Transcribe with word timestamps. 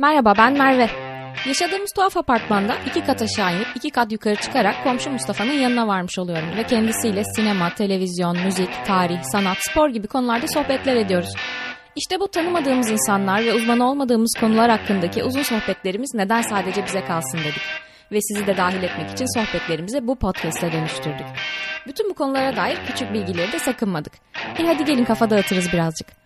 Merhaba 0.00 0.34
ben 0.38 0.52
Merve. 0.52 0.90
Yaşadığımız 1.46 1.92
tuhaf 1.92 2.16
apartmanda 2.16 2.76
iki 2.86 3.04
kat 3.04 3.22
aşağı 3.22 3.56
inip 3.56 3.66
iki 3.74 3.90
kat 3.90 4.12
yukarı 4.12 4.36
çıkarak 4.36 4.84
komşu 4.84 5.10
Mustafa'nın 5.10 5.52
yanına 5.52 5.88
varmış 5.88 6.18
oluyorum 6.18 6.48
ve 6.56 6.62
kendisiyle 6.62 7.24
sinema, 7.24 7.74
televizyon, 7.74 8.38
müzik, 8.44 8.86
tarih, 8.86 9.22
sanat, 9.22 9.56
spor 9.60 9.88
gibi 9.88 10.06
konularda 10.06 10.48
sohbetler 10.48 10.96
ediyoruz. 10.96 11.34
İşte 11.96 12.20
bu 12.20 12.28
tanımadığımız 12.28 12.90
insanlar 12.90 13.44
ve 13.44 13.54
uzman 13.54 13.80
olmadığımız 13.80 14.34
konular 14.40 14.70
hakkındaki 14.70 15.24
uzun 15.24 15.42
sohbetlerimiz 15.42 16.14
neden 16.14 16.42
sadece 16.42 16.86
bize 16.86 17.04
kalsın 17.04 17.38
dedik. 17.38 17.62
Ve 18.12 18.18
sizi 18.20 18.46
de 18.46 18.56
dahil 18.56 18.82
etmek 18.82 19.10
için 19.10 19.40
sohbetlerimizi 19.40 20.06
bu 20.06 20.18
podcast'e 20.18 20.72
dönüştürdük. 20.72 21.26
Bütün 21.86 22.10
bu 22.10 22.14
konulara 22.14 22.56
dair 22.56 22.78
küçük 22.86 23.12
bilgileri 23.12 23.52
de 23.52 23.58
sakınmadık. 23.58 24.12
E 24.58 24.66
hadi 24.66 24.84
gelin 24.84 25.04
kafa 25.04 25.30
dağıtırız 25.30 25.72
birazcık. 25.72 26.19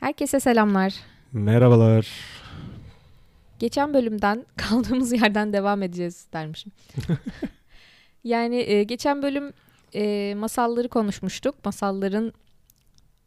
Herkese 0.00 0.40
selamlar. 0.40 0.94
Merhabalar. 1.32 2.08
Geçen 3.58 3.94
bölümden 3.94 4.46
kaldığımız 4.56 5.12
yerden 5.12 5.52
devam 5.52 5.82
edeceğiz 5.82 6.26
dermişim. 6.32 6.72
yani 8.24 8.56
e, 8.56 8.82
geçen 8.82 9.22
bölüm 9.22 9.52
e, 9.94 10.34
masalları 10.34 10.88
konuşmuştuk. 10.88 11.64
Masalların 11.64 12.32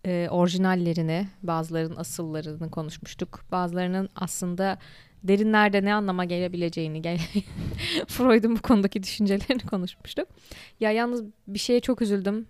e, 0.06 0.28
orijinallerini, 0.32 1.28
bazılarının 1.44 1.96
asıllarını 1.96 2.72
konuşmuştuk. 2.72 3.46
Bazılarının 3.52 4.10
aslında 4.16 4.78
derinlerde 5.24 5.86
ne 5.86 5.94
anlama 5.94 6.26
gelebileceğini, 6.26 7.02
gel 7.02 7.20
Freud'un 8.08 8.56
bu 8.56 8.62
konudaki 8.62 9.04
düşüncelerini 9.04 9.62
konuşmuştuk. 9.62 10.28
Ya 10.80 10.92
yalnız 10.92 11.24
bir 11.48 11.60
şeye 11.60 11.80
çok 11.80 12.02
üzüldüm. 12.02 12.48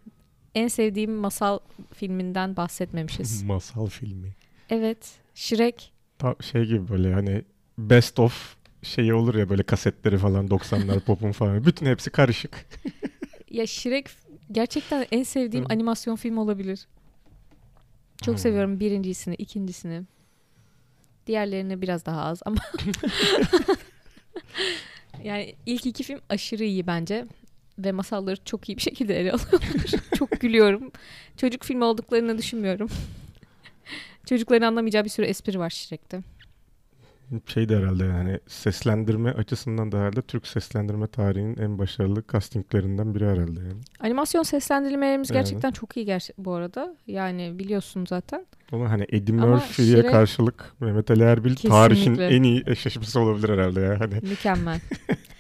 En 0.56 0.68
sevdiğim 0.68 1.14
masal 1.14 1.60
filminden 1.94 2.56
bahsetmemişiz. 2.56 3.44
Masal 3.54 3.88
filmi. 3.88 4.36
Evet, 4.70 5.12
Shrek. 5.36 5.94
Ta 6.18 6.36
şey 6.42 6.66
gibi 6.66 6.90
böyle 6.90 7.14
hani 7.14 7.44
best 7.78 8.20
of 8.20 8.56
şeyi 8.84 9.14
olur 9.14 9.36
ya 9.36 9.50
böyle 9.50 9.64
kasetleri 9.64 10.18
falan 10.18 10.48
90'lar 10.48 11.00
popun 11.06 11.32
falan. 11.32 11.66
Bütün 11.66 11.86
hepsi 11.86 12.10
karışık. 12.10 12.66
ya 13.52 13.68
Shrek 13.68 14.10
gerçekten 14.52 15.06
en 15.12 15.24
sevdiğim 15.24 15.66
animasyon 15.70 16.16
film 16.16 16.38
olabilir. 16.38 16.88
Çok 18.22 18.40
seviyorum 18.40 18.80
birincisini, 18.80 19.36
ikincisini. 19.36 20.04
Diğerlerini 21.28 21.82
biraz 21.82 22.06
daha 22.06 22.22
az 22.24 22.42
ama 22.46 22.58
yani 25.24 25.56
ilk 25.66 25.86
iki 25.86 26.04
film 26.04 26.20
aşırı 26.30 26.64
iyi 26.64 26.88
bence 26.88 27.26
ve 27.80 27.92
masalları 27.92 28.44
çok 28.46 28.70
iyi 28.70 28.78
bir 28.78 28.82
şekilde 28.82 29.20
ele 29.20 29.32
alıyorlar. 29.32 29.92
çok 30.18 30.30
gülüyorum. 30.44 30.92
Çocuk 31.38 31.64
filmi 31.64 31.84
olduklarını 31.84 32.38
düşünmüyorum. 32.38 32.90
Çocukların 34.26 34.68
anlamayacağı 34.68 35.04
bir 35.04 35.10
sürü 35.10 35.26
espri 35.26 35.60
var 35.60 35.70
Shrek'te. 35.70 36.22
Şey 37.48 37.70
de 37.70 37.78
herhalde 37.78 38.04
yani 38.04 38.40
seslendirme 38.48 39.32
açısından 39.32 39.92
da 39.92 39.98
herhalde 40.00 40.22
Türk 40.22 40.48
seslendirme 40.48 41.08
tarihinin 41.08 41.58
en 41.58 41.80
başarılı 41.80 42.24
castinglerinden 42.34 43.16
biri 43.16 43.26
herhalde 43.26 43.60
yani. 43.60 43.82
Animasyon 44.00 44.44
seslendirmelerimiz 44.44 45.30
yani. 45.30 45.40
gerçekten 45.40 45.72
çok 45.72 45.98
iyi 45.98 46.06
ger- 46.06 46.32
bu 46.38 46.54
arada. 46.54 46.96
Yani 47.08 47.60
biliyorsun 47.60 48.06
zaten. 48.10 48.46
Ama 48.72 48.92
hani 48.92 49.06
Eddie 49.10 49.36
Murphy'ye 49.36 49.98
Şirek... 49.98 50.12
karşılık 50.12 50.74
Mehmet 50.80 51.12
Ali 51.12 51.24
Erbil 51.24 51.56
Kesinlikle. 51.56 51.70
tarihin 51.70 52.18
en 52.18 52.44
iyi 52.44 52.64
eşleşmesi 52.68 53.20
olabilir 53.20 53.50
herhalde 53.50 53.82
ya. 53.82 54.00
Hani. 54.00 54.14
Mükemmel. 54.14 54.80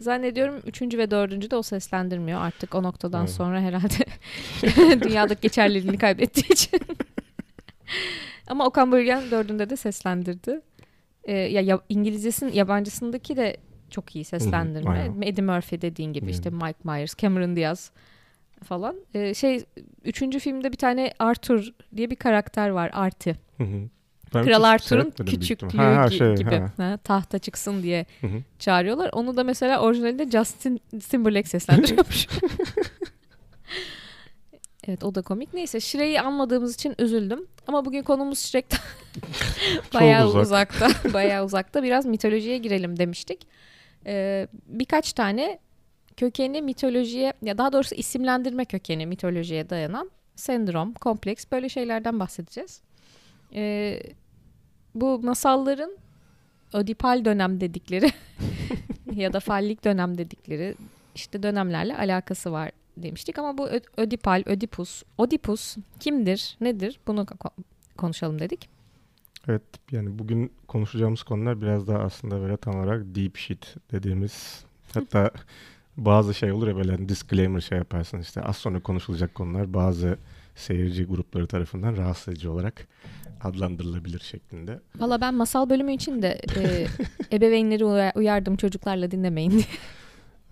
Zannediyorum 0.00 0.60
üçüncü 0.66 0.98
ve 0.98 1.10
dördüncü 1.10 1.50
de 1.50 1.56
o 1.56 1.62
seslendirmiyor 1.62 2.40
artık 2.40 2.74
o 2.74 2.82
noktadan 2.82 3.20
evet. 3.20 3.34
sonra 3.34 3.60
herhalde 3.60 4.04
dünyadaki 5.04 5.40
geçerliliğini 5.40 5.98
kaybettiği 5.98 6.52
için. 6.52 6.80
Ama 8.48 8.66
Okan 8.66 8.92
Bölgen 8.92 9.22
dördünde 9.30 9.70
de 9.70 9.76
seslendirdi. 9.76 10.60
Ee, 11.24 11.32
ya, 11.32 11.60
ya 11.60 11.80
İngilizcesinin 11.88 12.52
yabancısındaki 12.52 13.36
de 13.36 13.56
çok 13.90 14.16
iyi 14.16 14.24
seslendirme. 14.24 15.08
Hı, 15.08 15.24
Eddie 15.24 15.44
Murphy 15.44 15.82
dediğin 15.82 16.12
gibi 16.12 16.30
işte 16.30 16.50
Mike 16.50 16.78
Myers, 16.84 17.16
Cameron 17.16 17.56
Diaz 17.56 17.90
falan. 18.62 18.96
Ee, 19.14 19.34
şey 19.34 19.64
üçüncü 20.04 20.38
filmde 20.38 20.72
bir 20.72 20.76
tane 20.76 21.14
Arthur 21.18 21.68
diye 21.96 22.10
bir 22.10 22.16
karakter 22.16 22.68
var. 22.68 22.90
Arti. 22.94 23.36
Hı 23.56 23.64
hı. 23.64 23.88
Ben 24.34 24.44
Kral 24.44 24.62
Arthur'un 24.62 25.10
küçüklüğü 25.10 25.78
ha, 25.78 25.96
ha, 25.96 26.10
şey, 26.10 26.34
gibi 26.34 26.50
ha. 26.50 26.72
Ha, 26.76 26.96
tahta 26.96 27.38
çıksın 27.38 27.82
diye 27.82 28.06
hı 28.20 28.26
hı. 28.26 28.42
çağırıyorlar. 28.58 29.10
Onu 29.12 29.36
da 29.36 29.44
mesela 29.44 29.80
orijinalinde 29.80 30.30
Justin 30.30 30.80
Timberlake 31.10 31.48
seslendiriyormuş. 31.48 32.28
evet 34.88 35.04
o 35.04 35.14
da 35.14 35.22
komik. 35.22 35.54
Neyse 35.54 35.80
Shrek'i 35.80 36.20
anmadığımız 36.20 36.74
için 36.74 36.94
üzüldüm. 36.98 37.46
Ama 37.66 37.84
bugün 37.84 38.02
konumuz 38.02 38.38
Shrek'ten 38.38 38.80
bayağı 39.94 40.26
uzak. 40.26 40.42
uzakta. 40.42 40.88
bayağı 41.12 41.44
uzakta. 41.44 41.82
Biraz 41.82 42.06
mitolojiye 42.06 42.58
girelim 42.58 42.98
demiştik. 42.98 43.46
Ee, 44.06 44.48
birkaç 44.66 45.12
tane 45.12 45.58
kökeni 46.16 46.62
mitolojiye 46.62 47.32
ya 47.42 47.58
daha 47.58 47.72
doğrusu 47.72 47.94
isimlendirme 47.94 48.64
kökeni 48.64 49.06
mitolojiye 49.06 49.70
dayanan 49.70 50.10
sendrom, 50.36 50.94
kompleks 50.94 51.44
böyle 51.52 51.68
şeylerden 51.68 52.20
bahsedeceğiz. 52.20 52.80
Ee, 53.54 54.00
bu 54.94 55.18
masalların 55.18 55.90
ödipal 56.72 57.24
dönem 57.24 57.60
dedikleri 57.60 58.12
ya 59.14 59.32
da 59.32 59.40
fallik 59.40 59.84
dönem 59.84 60.18
dedikleri 60.18 60.74
işte 61.14 61.42
dönemlerle 61.42 61.96
alakası 61.96 62.52
var 62.52 62.70
demiştik 62.96 63.38
ama 63.38 63.58
bu 63.58 63.68
ödipal, 63.96 64.42
ödipus, 64.46 65.02
odipus 65.18 65.76
kimdir, 66.00 66.56
nedir 66.60 67.00
bunu 67.06 67.26
konuşalım 67.96 68.38
dedik. 68.38 68.68
Evet 69.48 69.62
yani 69.90 70.18
bugün 70.18 70.52
konuşacağımız 70.68 71.22
konular 71.22 71.60
biraz 71.62 71.88
daha 71.88 71.98
aslında 71.98 72.40
böyle 72.40 72.56
tam 72.56 72.76
olarak 72.76 73.02
deep 73.04 73.36
shit 73.36 73.74
dediğimiz 73.92 74.64
hatta 74.94 75.30
bazı 75.96 76.34
şey 76.34 76.52
olur 76.52 76.68
ya 76.68 76.76
böyle 76.76 76.92
hani 76.92 77.08
disclaimer 77.08 77.60
şey 77.60 77.78
yaparsın 77.78 78.18
işte 78.18 78.42
az 78.42 78.56
sonra 78.56 78.80
konuşulacak 78.80 79.34
konular 79.34 79.74
bazı 79.74 80.18
seyirci 80.54 81.04
grupları 81.04 81.46
tarafından 81.46 81.96
rahatsız 81.96 82.28
edici 82.28 82.48
olarak 82.48 82.86
adlandırılabilir 83.44 84.20
şeklinde. 84.20 84.80
Valla 84.98 85.20
ben 85.20 85.34
masal 85.34 85.70
bölümü 85.70 85.92
için 85.92 86.22
de 86.22 86.40
e, 86.56 86.86
ebeveynleri 87.36 87.84
uyardım 88.18 88.56
çocuklarla 88.56 89.10
dinlemeyin 89.10 89.50
diye. 89.50 89.64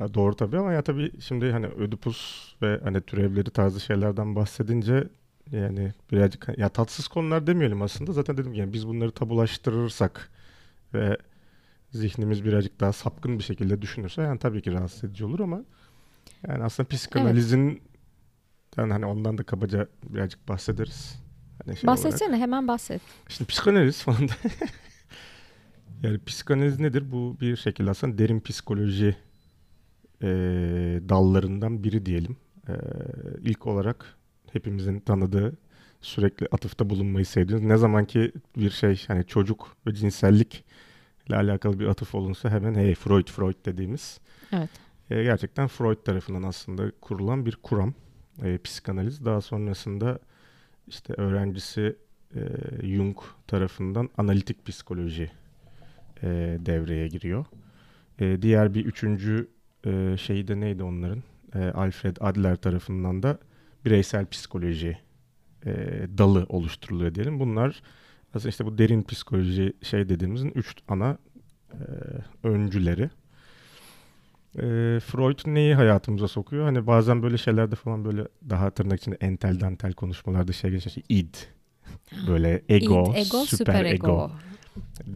Ya 0.00 0.14
doğru 0.14 0.36
tabii 0.36 0.58
ama 0.58 0.72
ya 0.72 0.82
tabii 0.82 1.20
şimdi 1.20 1.50
hani 1.50 1.66
Ödipus 1.66 2.53
ve 2.62 2.80
hani 2.82 3.00
türevleri 3.00 3.50
tarzı 3.50 3.80
şeylerden 3.80 4.36
bahsedince 4.36 5.08
yani 5.50 5.92
birazcık 6.12 6.58
ya 6.58 6.69
tatsız 6.69 7.08
konular 7.08 7.47
demeyelim 7.47 7.82
aslında. 7.82 8.12
Zaten 8.12 8.36
dedim 8.36 8.54
yani 8.54 8.72
biz 8.72 8.88
bunları 8.88 9.10
tabulaştırırsak 9.10 10.30
ve 10.94 11.16
zihnimiz 11.91 12.44
birazcık 12.44 12.80
daha 12.80 12.92
sapkın 12.92 13.38
bir 13.38 13.44
şekilde 13.44 13.82
düşünürse 13.82 14.22
yani 14.22 14.38
tabii 14.38 14.62
ki 14.62 14.72
rahatsız 14.72 15.04
edici 15.04 15.24
olur 15.24 15.41
ama 15.41 15.64
yani 16.48 16.64
aslında 16.64 16.88
psikanalizin 16.88 17.69
evet. 17.69 17.80
yani 18.76 18.92
hani 18.92 19.06
ondan 19.06 19.38
da 19.38 19.42
kabaca 19.42 19.88
birazcık 20.03 20.48
bahsederiz. 20.48 21.22
Hani 21.66 21.76
şey 21.76 21.86
Bahsetsene 21.86 22.28
olarak. 22.28 22.42
hemen 22.42 22.68
bahset. 22.68 23.02
Şimdi 23.28 23.48
psikanaliz 23.48 24.02
falan 24.02 24.28
da 24.28 24.32
yani 26.02 26.18
psikanaliz 26.26 26.80
nedir? 26.80 27.12
Bu 27.12 27.36
bir 27.40 27.56
şekilde 27.56 27.90
aslında 27.90 28.18
derin 28.18 28.40
psikoloji 28.40 29.16
e, 30.22 30.26
dallarından 31.08 31.84
biri 31.84 32.06
diyelim. 32.06 32.36
E, 32.68 32.72
ilk 33.40 33.66
olarak 33.66 34.16
hepimizin 34.52 35.00
tanıdığı 35.00 35.52
sürekli 36.00 36.48
atıfta 36.52 36.90
bulunmayı 36.90 37.26
sevdiğiniz 37.26 37.64
ne 37.64 37.76
zaman 37.76 38.04
ki 38.04 38.32
bir 38.56 38.70
şey 38.70 39.04
hani 39.08 39.26
çocuk 39.26 39.76
ve 39.86 39.94
cinsellik 39.94 40.64
ile 41.28 41.36
alakalı 41.36 41.80
bir 41.80 41.86
atıf 41.86 42.14
olunsa 42.14 42.50
hemen 42.50 42.74
hey 42.74 42.94
Freud 42.94 43.28
Freud 43.28 43.56
dediğimiz. 43.66 44.20
Evet. 44.52 44.70
E, 45.10 45.22
gerçekten 45.22 45.68
Freud 45.68 46.04
tarafından 46.04 46.42
aslında 46.42 46.92
kurulan 47.00 47.46
bir 47.46 47.56
kuram 47.56 47.94
e, 48.42 48.58
psikanaliz. 48.58 49.24
Daha 49.24 49.40
sonrasında 49.40 50.18
işte 50.88 51.14
öğrencisi 51.16 51.96
e, 52.34 52.40
Jung 52.86 53.16
tarafından 53.46 54.10
analitik 54.18 54.66
psikoloji 54.66 55.30
e, 56.22 56.28
devreye 56.60 57.08
giriyor. 57.08 57.44
E, 58.20 58.42
diğer 58.42 58.74
bir 58.74 58.84
üçüncü 58.84 59.48
e, 59.86 60.16
şeyi 60.16 60.48
de 60.48 60.60
neydi 60.60 60.82
onların? 60.82 61.22
E, 61.54 61.58
Alfred 61.58 62.16
Adler 62.20 62.56
tarafından 62.56 63.22
da 63.22 63.38
bireysel 63.84 64.26
psikoloji 64.26 64.98
e, 65.66 65.72
dalı 66.18 66.46
oluşturuluyor 66.48 67.14
diyelim. 67.14 67.40
Bunlar 67.40 67.82
aslında 68.34 68.48
işte 68.48 68.66
bu 68.66 68.78
derin 68.78 69.02
psikoloji 69.02 69.72
şey 69.82 70.08
dediğimizin 70.08 70.52
üç 70.54 70.76
ana 70.88 71.18
e, 71.72 71.78
öncüleri. 72.48 73.10
E, 74.57 75.01
Freud 75.01 75.39
neyi 75.47 75.75
hayatımıza 75.75 76.28
sokuyor? 76.28 76.65
Hani 76.65 76.87
bazen 76.87 77.22
böyle 77.22 77.39
şeylerde 77.39 77.77
falan 77.77 78.04
böyle 78.04 78.28
daha 78.51 78.71
tırnak 78.71 79.01
içinde 79.01 79.16
entel 79.21 79.60
dantel 79.60 79.93
konuşmalarda 79.93 80.53
şey 80.53 80.71
geçer. 80.71 80.89
Işte 80.89 81.03
id. 81.09 81.34
Böyle 82.28 82.63
ego, 82.69 83.13
id, 83.13 83.27
ego 83.27 83.45
süper, 83.45 83.57
süper 83.57 83.84
ego. 83.84 84.07
ego 84.07 84.31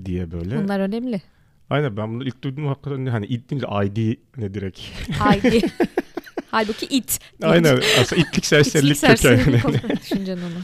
diye 0.05 0.31
böyle. 0.31 0.65
Bunlar 0.65 0.81
önemli. 0.81 1.23
Aynen 1.71 1.97
ben 1.97 2.15
bunu 2.15 2.25
ilk 2.25 2.45
duydum 2.45 2.67
hakikaten 2.67 3.07
hani 3.07 3.27
id 3.27 3.51
deyince 3.51 3.67
ID 3.67 4.19
ne 4.37 4.55
direkt. 4.55 4.81
ID. 5.37 5.65
Halbuki 6.51 6.87
it. 6.87 7.21
Aynen 7.43 7.81
aslında 8.01 8.23
itlik 8.23 8.47
serserilik 8.47 8.97
itlik 8.97 9.17
kökenli. 9.17 9.63
düşüneceksin 10.01 10.45
onu. 10.47 10.63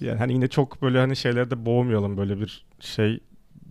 Yani 0.00 0.18
hani 0.18 0.32
yine 0.32 0.48
çok 0.48 0.82
böyle 0.82 0.98
hani 0.98 1.16
şeylerde 1.16 1.66
boğmayalım 1.66 2.16
böyle 2.16 2.40
bir 2.40 2.64
şey 2.80 3.20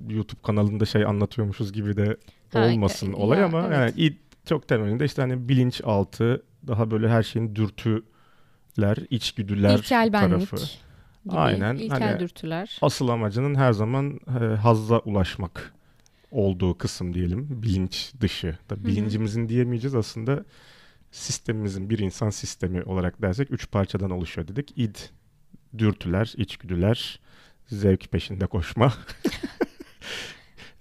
YouTube 0.09 0.41
kanalında 0.41 0.85
şey 0.85 1.05
anlatıyormuşuz 1.05 1.73
gibi 1.73 1.97
de 1.97 2.17
olmasın 2.55 3.13
ha, 3.13 3.17
olay 3.17 3.39
ya, 3.39 3.45
ama 3.45 3.67
evet. 3.67 3.77
yani 3.77 3.93
id 3.97 4.15
çok 4.47 4.67
temelinde 4.67 5.05
işte 5.05 5.21
hani 5.21 5.49
bilinçaltı 5.49 6.43
daha 6.67 6.91
böyle 6.91 7.09
her 7.09 7.23
şeyin 7.23 7.55
dürtüler, 7.55 8.97
içgüdüler 9.09 9.77
İlkel 9.77 10.11
tarafı. 10.11 10.55
Gibi, 10.55 11.35
Aynen. 11.35 11.75
İlkel 11.75 12.01
hani 12.01 12.19
dürtüler. 12.19 12.77
Asıl 12.81 13.07
amacının 13.07 13.55
her 13.55 13.73
zaman 13.73 14.19
e, 14.27 14.55
hazza 14.55 14.99
ulaşmak 14.99 15.73
olduğu 16.31 16.77
kısım 16.77 17.13
diyelim. 17.13 17.47
Bilinç 17.49 18.13
dışı. 18.21 18.57
Tabii 18.67 18.85
bilincimizin 18.85 19.49
diyemeyeceğiz 19.49 19.95
aslında 19.95 20.45
sistemimizin 21.11 21.89
bir 21.89 21.99
insan 21.99 22.29
sistemi 22.29 22.83
olarak 22.83 23.21
dersek 23.21 23.51
üç 23.51 23.71
parçadan 23.71 24.11
oluşuyor 24.11 24.47
dedik. 24.47 24.73
İd, 24.75 24.95
dürtüler, 25.77 26.33
içgüdüler, 26.37 27.19
zevk 27.67 28.11
peşinde 28.11 28.47
koşma. 28.47 28.93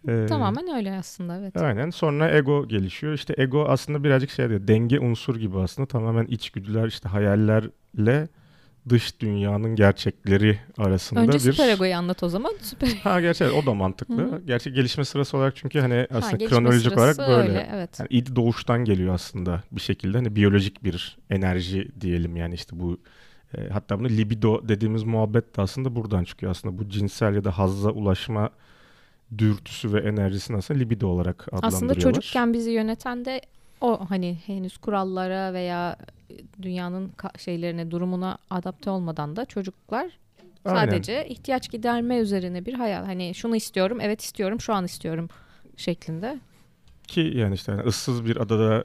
ee, 0.09 0.27
Tamamen 0.27 0.77
öyle 0.77 0.97
aslında 0.97 1.39
evet. 1.39 1.57
Aynen. 1.57 1.91
Sonra 1.91 2.37
ego 2.37 2.69
gelişiyor. 2.69 3.13
İşte 3.13 3.35
ego 3.39 3.65
aslında 3.69 4.05
birazcık 4.05 4.31
şey 4.31 4.49
diyor. 4.49 4.69
Denge 4.69 5.01
unsur 5.01 5.37
gibi 5.37 5.59
aslında. 5.59 5.89
Tamamen 5.89 6.27
içgüdüler, 6.27 6.87
işte 6.87 7.09
hayallerle 7.09 8.29
dış 8.89 9.21
dünyanın 9.21 9.77
gerçekleri 9.77 10.59
arasında 10.79 11.21
Önce 11.21 11.29
bir... 11.29 11.35
Önce 11.35 11.53
süper 11.53 11.69
egoyu 11.69 11.95
anlat 11.95 12.23
o 12.23 12.29
zaman. 12.29 12.53
Süper... 12.61 12.89
Ha 12.89 13.21
gerçi 13.21 13.45
o 13.45 13.67
da 13.67 13.75
mantıklı. 13.75 14.43
Gerçi 14.47 14.73
gelişme 14.73 15.05
sırası 15.05 15.37
olarak 15.37 15.57
çünkü 15.57 15.81
hani 15.81 16.07
aslında 16.15 16.45
ha, 16.45 16.49
kronolojik 16.49 16.97
olarak 16.97 17.19
böyle. 17.19 17.49
Öyle, 17.49 17.69
evet. 17.73 18.01
Yani 18.01 18.09
id 18.11 18.37
doğuştan 18.37 18.85
geliyor 18.85 19.15
aslında 19.15 19.63
bir 19.73 19.81
şekilde. 19.81 20.17
Hani 20.17 20.37
biyolojik 20.37 20.85
bir 20.85 21.19
enerji 21.31 21.89
diyelim 22.01 22.37
yani 22.37 22.55
işte 22.55 22.81
bu 22.81 22.99
e, 23.59 23.69
hatta 23.69 23.99
bunu 23.99 24.09
libido 24.09 24.69
dediğimiz 24.69 25.03
muhabbet 25.03 25.57
de 25.57 25.63
aslında 25.63 25.97
buradan 25.97 26.25
çıkıyor. 26.25 26.51
Aslında 26.51 26.79
bu 26.79 26.89
cinsel 26.89 27.35
ya 27.35 27.45
da 27.45 27.59
hazza 27.59 27.91
ulaşma 27.91 28.51
dürtüsü 29.39 29.93
ve 29.93 30.01
enerjisini 30.01 30.57
aslında 30.57 30.81
libido 30.81 31.07
olarak 31.07 31.49
adlandırıyorlar. 31.49 31.77
Aslında 31.77 31.95
çocukken 31.95 32.53
bizi 32.53 32.71
yöneten 32.71 33.25
de 33.25 33.41
o 33.81 34.11
hani 34.11 34.39
henüz 34.47 34.79
kurallara 34.79 35.53
veya 35.53 35.97
dünyanın 36.63 37.13
şeylerine, 37.39 37.91
durumuna 37.91 38.39
adapte 38.51 38.91
olmadan 38.91 39.37
da 39.37 39.45
çocuklar 39.45 40.19
sadece 40.65 41.19
Aynen. 41.19 41.31
ihtiyaç 41.31 41.71
giderme 41.71 42.17
üzerine 42.19 42.67
bir 42.67 42.75
hayal. 42.75 43.05
Hani 43.05 43.35
şunu 43.35 43.57
istiyorum, 43.57 43.99
evet 44.01 44.21
istiyorum, 44.21 44.61
şu 44.61 44.75
an 44.75 44.85
istiyorum 44.85 45.29
şeklinde. 45.77 46.39
Ki 47.09 47.33
yani 47.35 47.55
işte 47.55 47.73
yani 47.73 47.83
ıssız 47.83 48.25
bir 48.25 48.37
adada 48.37 48.85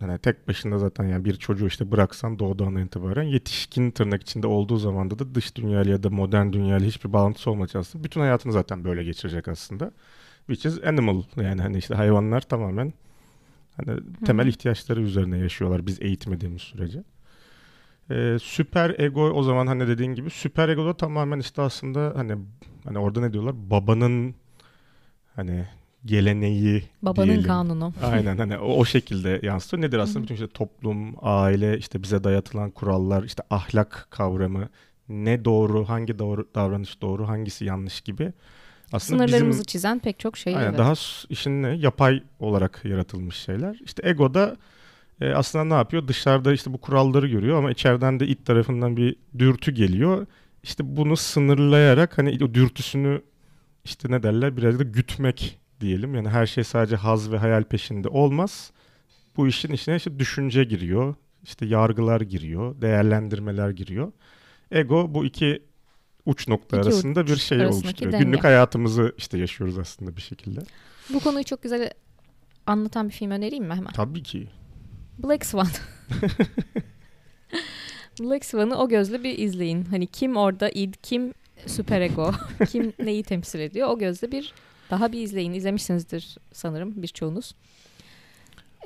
hani 0.00 0.18
tek 0.18 0.48
başına 0.48 0.78
zaten 0.78 1.04
yani 1.04 1.24
bir 1.24 1.34
çocuğu 1.36 1.66
işte 1.66 1.90
bıraksan 1.90 2.38
doğduğundan 2.38 2.82
itibaren 2.82 3.22
yetişkin 3.22 3.90
tırnak 3.90 4.22
içinde 4.22 4.46
olduğu 4.46 4.76
zamanda 4.76 5.18
da 5.18 5.34
dış 5.34 5.56
dünyayla 5.56 5.92
ya 5.92 6.02
da 6.02 6.10
modern 6.10 6.52
dünyayla 6.52 6.86
hiçbir 6.86 7.12
bağlantısı 7.12 7.50
olmayacak 7.50 7.76
aslında. 7.76 8.04
Bütün 8.04 8.20
hayatını 8.20 8.52
zaten 8.52 8.84
böyle 8.84 9.04
geçirecek 9.04 9.48
aslında. 9.48 9.92
Which 10.46 10.66
is 10.66 10.84
animal 10.84 11.22
yani 11.36 11.62
hani 11.62 11.78
işte 11.78 11.94
hayvanlar 11.94 12.40
tamamen 12.40 12.92
Hani 13.76 14.00
temel 14.24 14.46
ihtiyaçları 14.46 15.00
üzerine 15.00 15.38
yaşıyorlar 15.38 15.86
biz 15.86 16.02
eğitmediğimiz 16.02 16.62
sürece. 16.62 17.04
Ee, 18.10 18.36
süper 18.42 18.94
ego 18.98 19.30
o 19.30 19.42
zaman 19.42 19.66
hani 19.66 19.88
dediğin 19.88 20.14
gibi 20.14 20.30
süper 20.30 20.68
ego 20.68 20.86
da 20.86 20.96
tamamen 20.96 21.38
işte 21.38 21.62
aslında 21.62 22.12
hani 22.16 22.36
hani 22.84 22.98
orada 22.98 23.20
ne 23.20 23.32
diyorlar? 23.32 23.70
Babanın 23.70 24.34
hani 25.36 25.68
geleneği 26.04 26.82
Babanın 27.02 27.26
diyelim. 27.26 27.44
kanunu. 27.44 27.92
Aynen 28.02 28.38
hani 28.38 28.58
o, 28.58 28.74
o 28.74 28.84
şekilde 28.84 29.40
yansıtıyor. 29.42 29.82
Nedir 29.82 29.98
aslında 29.98 30.22
bütün 30.22 30.34
işte 30.34 30.48
toplum, 30.48 31.14
aile, 31.22 31.78
işte 31.78 32.02
bize 32.02 32.24
dayatılan 32.24 32.70
kurallar, 32.70 33.22
işte 33.22 33.42
ahlak 33.50 34.06
kavramı, 34.10 34.68
ne 35.08 35.44
doğru, 35.44 35.88
hangi 35.88 36.18
doğru 36.18 36.48
davranış 36.54 37.02
doğru, 37.02 37.28
hangisi 37.28 37.64
yanlış 37.64 38.00
gibi 38.00 38.32
aslında 38.92 39.18
Sınırlarımızı 39.18 39.58
bizim, 39.58 39.66
çizen 39.66 39.98
pek 39.98 40.18
çok 40.18 40.36
şey. 40.36 40.56
Aynen, 40.56 40.68
evet. 40.68 40.78
Daha 40.78 40.92
işin 41.28 41.62
ne? 41.62 41.76
Yapay 41.76 42.22
olarak 42.40 42.80
yaratılmış 42.84 43.36
şeyler. 43.36 43.78
İşte 43.84 44.08
ego 44.08 44.34
da 44.34 44.56
e, 45.20 45.32
aslında 45.32 45.64
ne 45.64 45.74
yapıyor? 45.74 46.08
Dışarıda 46.08 46.52
işte 46.52 46.72
bu 46.72 46.78
kuralları 46.78 47.28
görüyor 47.28 47.58
ama 47.58 47.70
içeriden 47.70 48.20
de 48.20 48.26
it 48.26 48.46
tarafından 48.46 48.96
bir 48.96 49.16
dürtü 49.38 49.72
geliyor. 49.72 50.26
İşte 50.62 50.96
bunu 50.96 51.16
sınırlayarak 51.16 52.18
hani 52.18 52.38
o 52.44 52.54
dürtüsünü 52.54 53.22
işte 53.84 54.10
ne 54.10 54.22
derler 54.22 54.56
biraz 54.56 54.78
da 54.78 54.82
gütmek 54.82 55.59
diyelim. 55.80 56.14
Yani 56.14 56.28
her 56.28 56.46
şey 56.46 56.64
sadece 56.64 56.96
haz 56.96 57.32
ve 57.32 57.38
hayal 57.38 57.64
peşinde 57.64 58.08
olmaz. 58.08 58.72
Bu 59.36 59.48
işin 59.48 59.72
içine 59.72 59.96
işte 59.96 60.18
düşünce 60.18 60.64
giriyor. 60.64 61.14
işte 61.42 61.66
yargılar 61.66 62.20
giriyor, 62.20 62.80
değerlendirmeler 62.80 63.70
giriyor. 63.70 64.12
Ego 64.70 65.14
bu 65.14 65.24
iki 65.24 65.62
uç 66.26 66.48
nokta 66.48 66.76
İki 66.76 66.86
arasında 66.86 67.20
uç 67.20 67.28
bir 67.28 67.36
şey 67.36 67.66
oluşturuyor. 67.66 68.12
Denge. 68.12 68.24
Günlük 68.24 68.44
hayatımızı 68.44 69.14
işte 69.18 69.38
yaşıyoruz 69.38 69.78
aslında 69.78 70.16
bir 70.16 70.22
şekilde. 70.22 70.60
Bu 71.10 71.20
konuyu 71.20 71.44
çok 71.44 71.62
güzel 71.62 71.90
anlatan 72.66 73.08
bir 73.08 73.12
film 73.12 73.30
önereyim 73.30 73.64
mi 73.64 73.74
hemen? 73.74 73.92
Tabii 73.92 74.22
ki. 74.22 74.48
Black 75.18 75.46
Swan. 75.46 75.68
Black 78.20 78.44
Swan'ı 78.44 78.76
o 78.76 78.88
gözle 78.88 79.24
bir 79.24 79.38
izleyin. 79.38 79.84
Hani 79.84 80.06
kim 80.06 80.36
orada 80.36 80.70
id, 80.70 80.94
kim 81.02 81.34
süperego, 81.66 82.32
kim 82.68 82.92
neyi 82.98 83.22
temsil 83.22 83.60
ediyor 83.60 83.88
o 83.88 83.98
gözle 83.98 84.32
bir 84.32 84.52
daha 84.90 85.12
bir 85.12 85.20
izleyin. 85.20 85.52
İzlemişsinizdir 85.52 86.36
sanırım 86.52 87.02
birçoğunuz. 87.02 87.54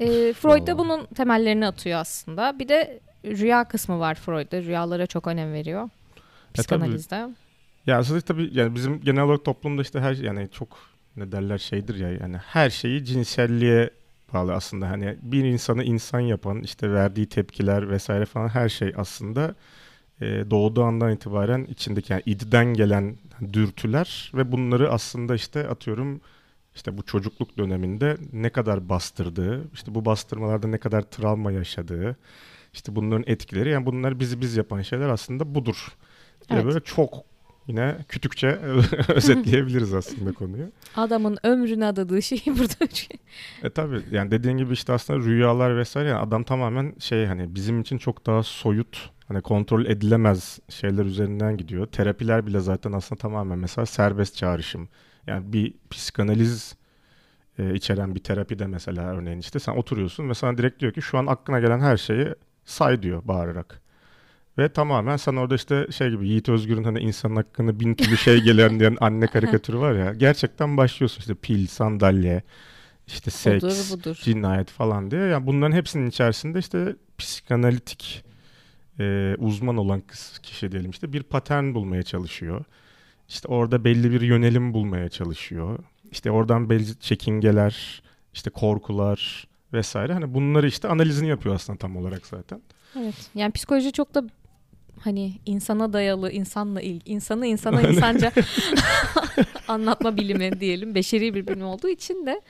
E, 0.00 0.32
Freud 0.32 0.66
da 0.66 0.78
bunun 0.78 1.06
temellerini 1.06 1.66
atıyor 1.66 1.98
aslında. 1.98 2.58
Bir 2.58 2.68
de 2.68 3.00
rüya 3.24 3.64
kısmı 3.64 3.98
var 3.98 4.14
Freud'da. 4.14 4.62
Rüyalara 4.62 5.06
çok 5.06 5.26
önem 5.26 5.52
veriyor. 5.52 5.84
E, 5.84 6.52
psikanalizde. 6.54 7.16
E, 7.16 7.90
ya 7.90 7.98
aslında 7.98 8.20
tabii 8.20 8.50
yani 8.52 8.74
bizim 8.74 9.00
genel 9.00 9.22
olarak 9.22 9.44
toplumda 9.44 9.82
işte 9.82 10.00
her 10.00 10.14
yani 10.14 10.48
çok 10.52 10.68
ne 11.16 11.32
derler 11.32 11.58
şeydir 11.58 11.94
ya 11.94 12.10
yani 12.12 12.36
her 12.36 12.70
şeyi 12.70 13.04
cinselliğe 13.04 13.90
bağlı 14.32 14.54
aslında 14.54 14.90
hani 14.90 15.16
bir 15.22 15.44
insanı 15.44 15.84
insan 15.84 16.20
yapan 16.20 16.62
işte 16.62 16.92
verdiği 16.92 17.26
tepkiler 17.26 17.90
vesaire 17.90 18.24
falan 18.24 18.48
her 18.48 18.68
şey 18.68 18.92
aslında 18.96 19.54
e, 20.20 20.26
doğduğu 20.50 20.84
andan 20.84 21.12
itibaren 21.12 21.64
içindeki 21.64 22.12
yani 22.12 22.22
idden 22.26 22.74
gelen 22.74 23.16
dürtüler 23.52 24.32
ve 24.34 24.52
bunları 24.52 24.92
aslında 24.92 25.34
işte 25.34 25.68
atıyorum 25.68 26.20
işte 26.74 26.98
bu 26.98 27.02
çocukluk 27.02 27.58
döneminde 27.58 28.16
ne 28.32 28.50
kadar 28.50 28.88
bastırdığı, 28.88 29.72
işte 29.72 29.94
bu 29.94 30.04
bastırmalarda 30.04 30.68
ne 30.68 30.78
kadar 30.78 31.02
travma 31.02 31.52
yaşadığı, 31.52 32.16
işte 32.72 32.96
bunların 32.96 33.24
etkileri 33.26 33.70
yani 33.70 33.86
bunlar 33.86 34.20
bizi 34.20 34.40
biz 34.40 34.56
yapan 34.56 34.82
şeyler 34.82 35.08
aslında 35.08 35.54
budur 35.54 35.96
Evet. 36.50 36.64
böyle 36.64 36.80
çok 36.80 37.24
yine 37.66 37.96
kütükçe 38.08 38.48
özetleyebiliriz 39.08 39.94
aslında 39.94 40.32
konuyu. 40.32 40.72
Adamın 40.96 41.38
ömrünü 41.42 41.84
adadığı 41.84 42.22
şey 42.22 42.42
burada. 42.46 42.92
e 43.62 43.70
tabi 43.70 44.02
yani 44.10 44.30
dediğin 44.30 44.56
gibi 44.56 44.72
işte 44.72 44.92
aslında 44.92 45.26
rüyalar 45.26 45.78
vesaire 45.78 46.08
yani 46.08 46.18
adam 46.18 46.44
tamamen 46.44 46.94
şey 46.98 47.26
hani 47.26 47.54
bizim 47.54 47.80
için 47.80 47.98
çok 47.98 48.26
daha 48.26 48.42
soyut 48.42 49.10
hani 49.28 49.40
kontrol 49.40 49.86
edilemez 49.86 50.58
şeyler 50.68 51.04
üzerinden 51.04 51.56
gidiyor. 51.56 51.86
Terapiler 51.86 52.46
bile 52.46 52.60
zaten 52.60 52.92
aslında 52.92 53.18
tamamen 53.18 53.58
mesela 53.58 53.86
serbest 53.86 54.36
çağrışım. 54.36 54.88
Yani 55.26 55.52
bir 55.52 55.74
psikanaliz 55.90 56.76
e, 57.58 57.74
içeren 57.74 58.14
bir 58.14 58.20
terapi 58.20 58.58
de 58.58 58.66
mesela 58.66 59.02
örneğin 59.02 59.38
işte 59.38 59.58
sen 59.58 59.72
oturuyorsun 59.72 60.28
ve 60.28 60.34
sana 60.34 60.58
direkt 60.58 60.80
diyor 60.80 60.92
ki 60.92 61.02
şu 61.02 61.18
an 61.18 61.26
aklına 61.26 61.60
gelen 61.60 61.80
her 61.80 61.96
şeyi 61.96 62.28
say 62.64 63.02
diyor 63.02 63.22
bağırarak. 63.24 63.83
Ve 64.58 64.68
tamamen 64.68 65.16
sen 65.16 65.36
orada 65.36 65.54
işte 65.54 65.86
şey 65.90 66.10
gibi 66.10 66.28
Yiğit 66.28 66.48
Özgür'ün 66.48 66.84
hani 66.84 67.00
insan 67.00 67.36
hakkında 67.36 67.80
bin 67.80 67.94
türlü 67.94 68.16
şey 68.16 68.40
gelen 68.40 68.80
diyen 68.80 68.96
anne 69.00 69.26
karikatürü 69.26 69.78
var 69.78 69.92
ya. 69.92 70.12
Gerçekten 70.14 70.76
başlıyorsun 70.76 71.20
işte 71.20 71.34
pil, 71.34 71.66
sandalye, 71.66 72.42
işte 73.06 73.30
seks, 73.30 73.64
budur, 73.64 74.00
budur. 74.00 74.18
cinayet 74.22 74.70
falan 74.70 75.10
diye. 75.10 75.20
Yani 75.20 75.46
bunların 75.46 75.76
hepsinin 75.76 76.06
içerisinde 76.06 76.58
işte 76.58 76.96
psikanalitik 77.18 78.24
e, 79.00 79.34
uzman 79.38 79.76
olan 79.76 80.02
kişi 80.42 80.72
diyelim 80.72 80.90
işte 80.90 81.12
bir 81.12 81.22
patern 81.22 81.74
bulmaya 81.74 82.02
çalışıyor. 82.02 82.64
İşte 83.28 83.48
orada 83.48 83.84
belli 83.84 84.10
bir 84.12 84.20
yönelim 84.20 84.74
bulmaya 84.74 85.08
çalışıyor. 85.08 85.78
İşte 86.10 86.30
oradan 86.30 86.70
belli 86.70 86.98
çekingeler, 87.00 88.02
işte 88.34 88.50
korkular 88.50 89.48
vesaire. 89.72 90.12
Hani 90.12 90.34
bunları 90.34 90.68
işte 90.68 90.88
analizini 90.88 91.28
yapıyor 91.28 91.54
aslında 91.54 91.78
tam 91.78 91.96
olarak 91.96 92.26
zaten. 92.26 92.62
Evet. 92.98 93.30
Yani 93.34 93.52
psikoloji 93.52 93.92
çok 93.92 94.14
da 94.14 94.24
hani 95.04 95.32
insana 95.46 95.92
dayalı, 95.92 96.30
insanla 96.30 96.80
ilgili, 96.80 97.14
insanı 97.14 97.46
insana 97.46 97.82
insanca 97.82 98.32
anlatma 99.68 100.16
bilimi 100.16 100.60
diyelim, 100.60 100.94
beşeri 100.94 101.34
bir 101.34 101.46
bilim 101.46 101.66
olduğu 101.66 101.88
için 101.88 102.26
de 102.26 102.40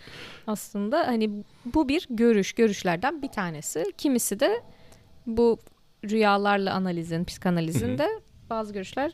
aslında 0.47 1.07
hani 1.07 1.31
bu 1.65 1.89
bir 1.89 2.07
görüş, 2.11 2.53
görüşlerden 2.53 3.23
bir 3.23 3.29
tanesi. 3.29 3.85
Kimisi 3.99 4.41
de 4.41 4.63
bu 5.27 5.59
rüyalarla 6.05 6.75
analizin, 6.75 7.25
psikanalizin 7.25 7.99
de 7.99 8.09
bazı 8.51 8.73
görüşler 8.73 9.13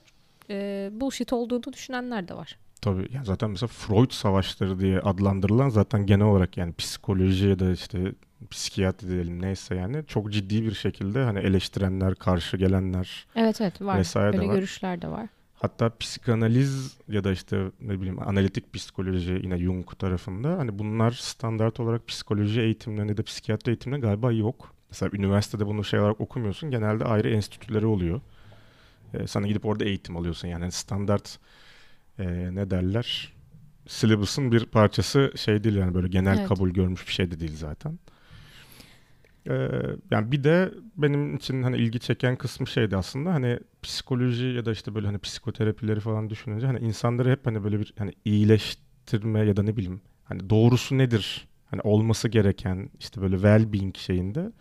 e, 0.51 0.89
bullshit 0.93 1.33
olduğunu 1.33 1.73
düşünenler 1.73 2.29
de 2.29 2.35
var. 2.35 2.59
Tabii 2.81 3.09
yani 3.15 3.27
zaten 3.27 3.51
mesela 3.51 3.69
Freud 3.69 4.11
savaşları 4.11 4.81
diye 4.81 5.01
adlandırılan 5.01 5.69
zaten 5.69 6.07
genel 6.07 6.27
olarak 6.27 6.57
yani 6.57 6.73
psikoloji 6.73 7.49
ya 7.49 7.59
da 7.59 7.73
işte 7.73 8.13
psikiyatri 8.51 9.09
diyelim 9.09 9.43
neyse 9.43 9.75
yani 9.75 10.05
çok 10.07 10.33
ciddi 10.33 10.65
bir 10.65 10.75
şekilde 10.75 11.19
hani 11.25 11.39
eleştirenler, 11.39 12.15
karşı 12.15 12.57
gelenler 12.57 13.27
Evet 13.37 13.61
evet 13.61 13.83
var. 13.83 13.99
vesaire 13.99 14.27
Öyle 14.37 14.43
de 14.43 14.49
var. 14.49 14.55
görüşler 14.55 15.03
de 15.03 15.09
var. 15.09 15.27
Hatta 15.55 15.97
psikanaliz 15.99 16.97
ya 17.09 17.25
da 17.25 17.33
işte 17.33 17.65
ne 17.81 17.99
bileyim 18.01 18.29
analitik 18.29 18.73
psikoloji 18.75 19.41
yine 19.43 19.59
Jung 19.59 19.99
tarafında 19.99 20.59
hani 20.59 20.79
bunlar 20.79 21.11
standart 21.11 21.81
olarak 21.81 22.09
psikoloji 22.09 22.61
eğitimlerinde 22.61 23.17
de 23.17 23.23
psikiyatri 23.23 23.71
eğitimlerinde 23.71 24.07
galiba 24.07 24.33
yok. 24.33 24.75
Mesela 24.91 25.11
üniversitede 25.15 25.67
bunu 25.67 25.85
şey 25.85 26.01
olarak 26.01 26.21
okumuyorsun. 26.21 26.71
Genelde 26.71 27.05
ayrı 27.05 27.31
enstitüleri 27.31 27.87
oluyor. 27.87 28.21
Ee, 29.15 29.27
sana 29.27 29.47
gidip 29.47 29.67
orada 29.67 29.85
eğitim 29.85 30.17
alıyorsun. 30.17 30.49
Yani 30.49 30.73
standart 30.73 31.39
e, 32.19 32.25
ne 32.55 32.71
derler? 32.71 33.33
Syllabus'ın 33.87 34.53
bir 34.53 34.65
parçası 34.65 35.33
şey 35.37 35.65
değil 35.65 35.77
yani 35.77 35.95
böyle 35.95 36.09
genel 36.09 36.39
Evet. 36.39 36.49
kabul 36.49 36.71
görmüş 36.71 37.07
bir 37.07 37.13
şey 37.13 37.31
de 37.31 37.41
değil 37.41 37.57
zaten. 37.57 37.99
Ee, 39.49 39.69
yani 40.11 40.33
bir 40.33 40.45
de 40.45 40.75
benim 40.97 41.37
için 41.37 41.63
hani 41.63 41.77
ilgi 41.77 42.01
çeken 42.01 42.37
kısmı 42.37 42.67
şeydi 42.67 42.97
aslında 42.97 43.35
hani 43.35 43.59
psikoloji 43.83 44.47
ya 44.47 44.65
da 44.65 44.73
işte 44.73 44.95
böyle 44.95 45.07
hani 45.07 45.19
psikoterapileri 45.19 46.01
falan 46.01 46.31
düşününce 46.31 46.67
hani 46.67 46.79
insanları 46.79 47.31
hep 47.31 47.47
hani 47.47 47.65
böyle 47.65 47.81
bir 47.81 47.95
hani 47.99 48.13
iyileştirme 48.25 49.41
ya 49.41 49.57
da 49.57 49.63
ne 49.63 49.77
bileyim 49.77 50.01
hani 50.25 50.51
doğrusu 50.51 50.99
nedir? 50.99 51.49
Hani 51.71 51.81
olması 51.81 52.29
gereken 52.29 52.91
işte 52.99 53.21
böyle 53.21 53.37
well-being 53.37 53.99
şeyinde 53.99 54.53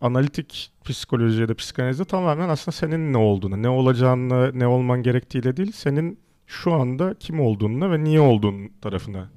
analitik 0.00 0.72
psikoloji 0.84 1.40
ya 1.40 1.48
da 1.48 1.54
psikanalizde 1.54 2.04
tamamen 2.04 2.48
aslında 2.48 2.76
senin 2.76 3.12
ne 3.12 3.16
olduğunu, 3.16 3.62
ne 3.62 3.68
olacağını, 3.68 4.58
ne 4.58 4.66
olman 4.66 5.02
gerektiğiyle 5.02 5.56
değil, 5.56 5.72
senin 5.72 6.18
şu 6.46 6.72
anda 6.72 7.14
kim 7.14 7.40
olduğunu 7.40 7.92
ve 7.92 8.04
niye 8.04 8.20
olduğun 8.20 8.70
tarafına 8.80 9.30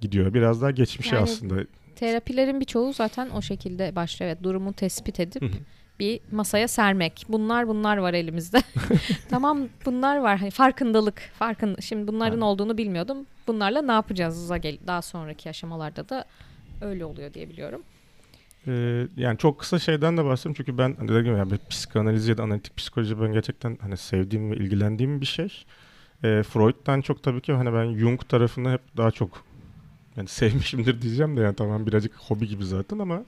gidiyor. 0.00 0.34
Biraz 0.34 0.62
daha 0.62 0.70
geçmişe 0.70 1.16
Yani 1.16 1.22
aslında. 1.22 1.64
Terapilerin 1.98 2.60
birçoğu 2.60 2.92
zaten 2.92 3.30
o 3.30 3.42
şekilde 3.42 3.96
başlıyor. 3.96 4.30
Evet, 4.32 4.42
durumu 4.42 4.72
tespit 4.72 5.20
edip 5.20 5.42
bir 6.00 6.20
masaya 6.32 6.68
sermek. 6.68 7.26
Bunlar 7.28 7.68
bunlar 7.68 7.96
var 7.96 8.14
elimizde. 8.14 8.62
tamam 9.28 9.68
bunlar 9.86 10.16
var. 10.16 10.38
Hani 10.38 10.50
farkındalık. 10.50 11.20
Farkın. 11.38 11.76
Şimdi 11.80 12.06
bunların 12.06 12.32
Aynen. 12.32 12.40
olduğunu 12.40 12.78
bilmiyordum. 12.78 13.26
Bunlarla 13.46 13.82
ne 13.82 13.92
yapacağız? 13.92 14.52
gel 14.62 14.78
daha 14.86 15.02
sonraki 15.02 15.50
aşamalarda 15.50 16.08
da 16.08 16.24
öyle 16.80 17.04
oluyor 17.04 17.34
diye 17.34 17.48
biliyorum. 17.48 17.82
Ee, 18.66 19.06
yani 19.16 19.38
çok 19.38 19.60
kısa 19.60 19.78
şeyden 19.78 20.16
de 20.16 20.24
bahsedeyim 20.24 20.54
çünkü 20.54 20.78
ben 20.78 20.94
hani 20.98 21.08
dediğim 21.08 21.24
gibi 21.24 21.34
yani 21.34 21.50
bir 21.50 21.58
psikanaliz 21.70 22.28
ya 22.28 22.38
da 22.38 22.42
analitik 22.42 22.76
psikoloji 22.76 23.20
ben 23.20 23.32
gerçekten 23.32 23.78
hani 23.80 23.96
sevdiğim 23.96 24.50
ve 24.50 24.56
ilgilendiğim 24.56 25.20
bir 25.20 25.26
şey. 25.26 25.64
Ee, 26.24 26.42
Freud'dan 26.42 27.00
çok 27.00 27.22
tabii 27.22 27.40
ki 27.40 27.52
hani 27.52 27.72
ben 27.72 27.98
Jung 27.98 28.28
tarafını 28.28 28.72
hep 28.72 28.80
daha 28.96 29.10
çok 29.10 29.47
yani 30.18 30.28
sevmişimdir 30.28 31.02
diyeceğim 31.02 31.36
de 31.36 31.40
yani 31.40 31.56
tamam 31.56 31.86
birazcık 31.86 32.14
hobi 32.16 32.48
gibi 32.48 32.64
zaten 32.64 32.98
ama 32.98 33.24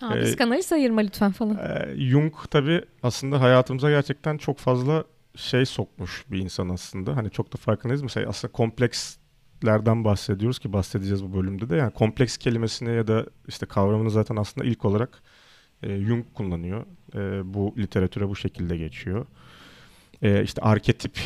Aa, 0.00 0.16
Ee, 0.16 0.22
psikanaliz 0.24 0.72
ayırma 0.72 1.00
lütfen 1.00 1.32
falan. 1.32 1.56
Ee, 1.56 1.94
Jung 1.96 2.34
tabii 2.50 2.82
aslında 3.02 3.40
hayatımıza 3.40 3.90
gerçekten 3.90 4.38
çok 4.38 4.58
fazla 4.58 5.04
şey 5.36 5.66
sokmuş 5.66 6.24
bir 6.30 6.38
insan 6.38 6.68
aslında. 6.68 7.16
Hani 7.16 7.30
çok 7.30 7.52
da 7.52 7.56
farkındayız. 7.56 8.02
Mesela 8.02 8.28
aslında 8.28 8.52
komplekslerden 8.52 10.04
bahsediyoruz 10.04 10.58
ki 10.58 10.72
bahsedeceğiz 10.72 11.24
bu 11.24 11.34
bölümde 11.34 11.70
de. 11.70 11.76
Yani 11.76 11.92
kompleks 11.92 12.36
kelimesini 12.36 12.94
ya 12.96 13.06
da 13.06 13.26
işte 13.48 13.66
kavramını 13.66 14.10
zaten 14.10 14.36
aslında 14.36 14.66
ilk 14.66 14.84
olarak 14.84 15.22
e, 15.82 16.00
Jung 16.00 16.24
kullanıyor. 16.34 16.86
E, 17.14 17.54
bu 17.54 17.74
literatüre 17.78 18.28
bu 18.28 18.36
şekilde 18.36 18.76
geçiyor. 18.76 19.26
E, 20.22 20.42
işte 20.44 20.62
arketip 20.62 21.18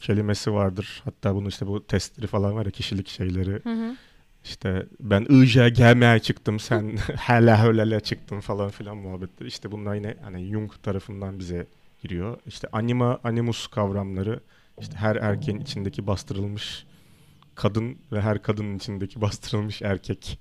kelimesi 0.00 0.52
vardır. 0.52 1.02
Hatta 1.04 1.34
bunu 1.34 1.48
işte 1.48 1.66
bu 1.66 1.86
testleri 1.86 2.26
falan 2.26 2.54
var 2.54 2.66
ya 2.66 2.70
kişilik 2.70 3.08
şeyleri. 3.08 3.50
Hı 3.50 3.72
hı. 3.72 3.96
İşte 4.44 4.86
ben 5.00 5.26
IJ'ye 5.30 5.68
gelmeye 5.68 6.18
çıktım 6.18 6.60
sen 6.60 6.96
hala 7.16 7.62
hölele 7.64 8.00
çıktın 8.00 8.40
falan 8.40 8.70
filan 8.70 8.96
muhabbetleri. 8.96 9.48
İşte 9.48 9.72
bunlar 9.72 9.94
yine 9.94 10.16
hani 10.22 10.50
Jung 10.52 10.72
tarafından 10.82 11.38
bize 11.38 11.66
giriyor. 12.02 12.38
İşte 12.46 12.68
anima, 12.72 13.20
animus 13.24 13.66
kavramları 13.66 14.40
işte 14.80 14.96
her 14.96 15.16
erkeğin 15.16 15.60
içindeki 15.60 16.06
bastırılmış 16.06 16.86
kadın 17.54 17.98
ve 18.12 18.20
her 18.20 18.42
kadının 18.42 18.76
içindeki 18.76 19.20
bastırılmış 19.20 19.82
erkek 19.82 20.38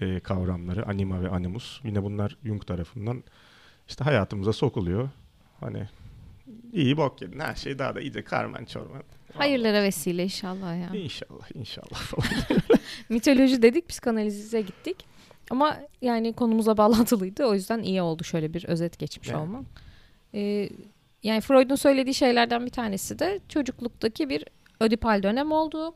e, 0.00 0.20
kavramları 0.20 0.86
anima 0.86 1.22
ve 1.22 1.28
animus. 1.28 1.80
Yine 1.84 2.02
bunlar 2.02 2.36
Jung 2.44 2.66
tarafından 2.66 3.24
işte 3.88 4.04
hayatımıza 4.04 4.52
sokuluyor. 4.52 5.08
Hani 5.60 5.88
iyi 6.72 6.96
bok 6.96 7.22
yedin 7.22 7.40
her 7.40 7.54
şey 7.54 7.78
daha 7.78 7.94
da 7.94 8.00
iyice 8.00 8.24
karman 8.24 8.64
çorman. 8.64 9.02
Hayırlara 9.38 9.82
vesile 9.82 10.24
inşallah 10.24 10.80
ya. 10.80 11.00
İnşallah 11.00 11.56
inşallah 11.56 11.94
falan. 11.96 12.28
Mitoloji 13.08 13.62
dedik, 13.62 13.88
psikanalize 13.88 14.60
gittik. 14.60 14.96
Ama 15.50 15.76
yani 16.02 16.32
konumuza 16.32 16.76
bağlantılıydı. 16.76 17.44
O 17.44 17.54
yüzden 17.54 17.82
iyi 17.82 18.02
oldu 18.02 18.24
şöyle 18.24 18.54
bir 18.54 18.64
özet 18.64 18.98
geçmiş 18.98 19.28
Yani. 19.28 19.40
olmak. 19.40 19.64
Ee, 20.34 20.68
yani 21.22 21.40
Freud'un 21.40 21.74
söylediği 21.76 22.14
şeylerden 22.14 22.66
bir 22.66 22.70
tanesi 22.70 23.18
de 23.18 23.40
çocukluktaki 23.48 24.28
bir 24.28 24.44
ödipal 24.80 25.22
dönem 25.22 25.52
olduğu. 25.52 25.94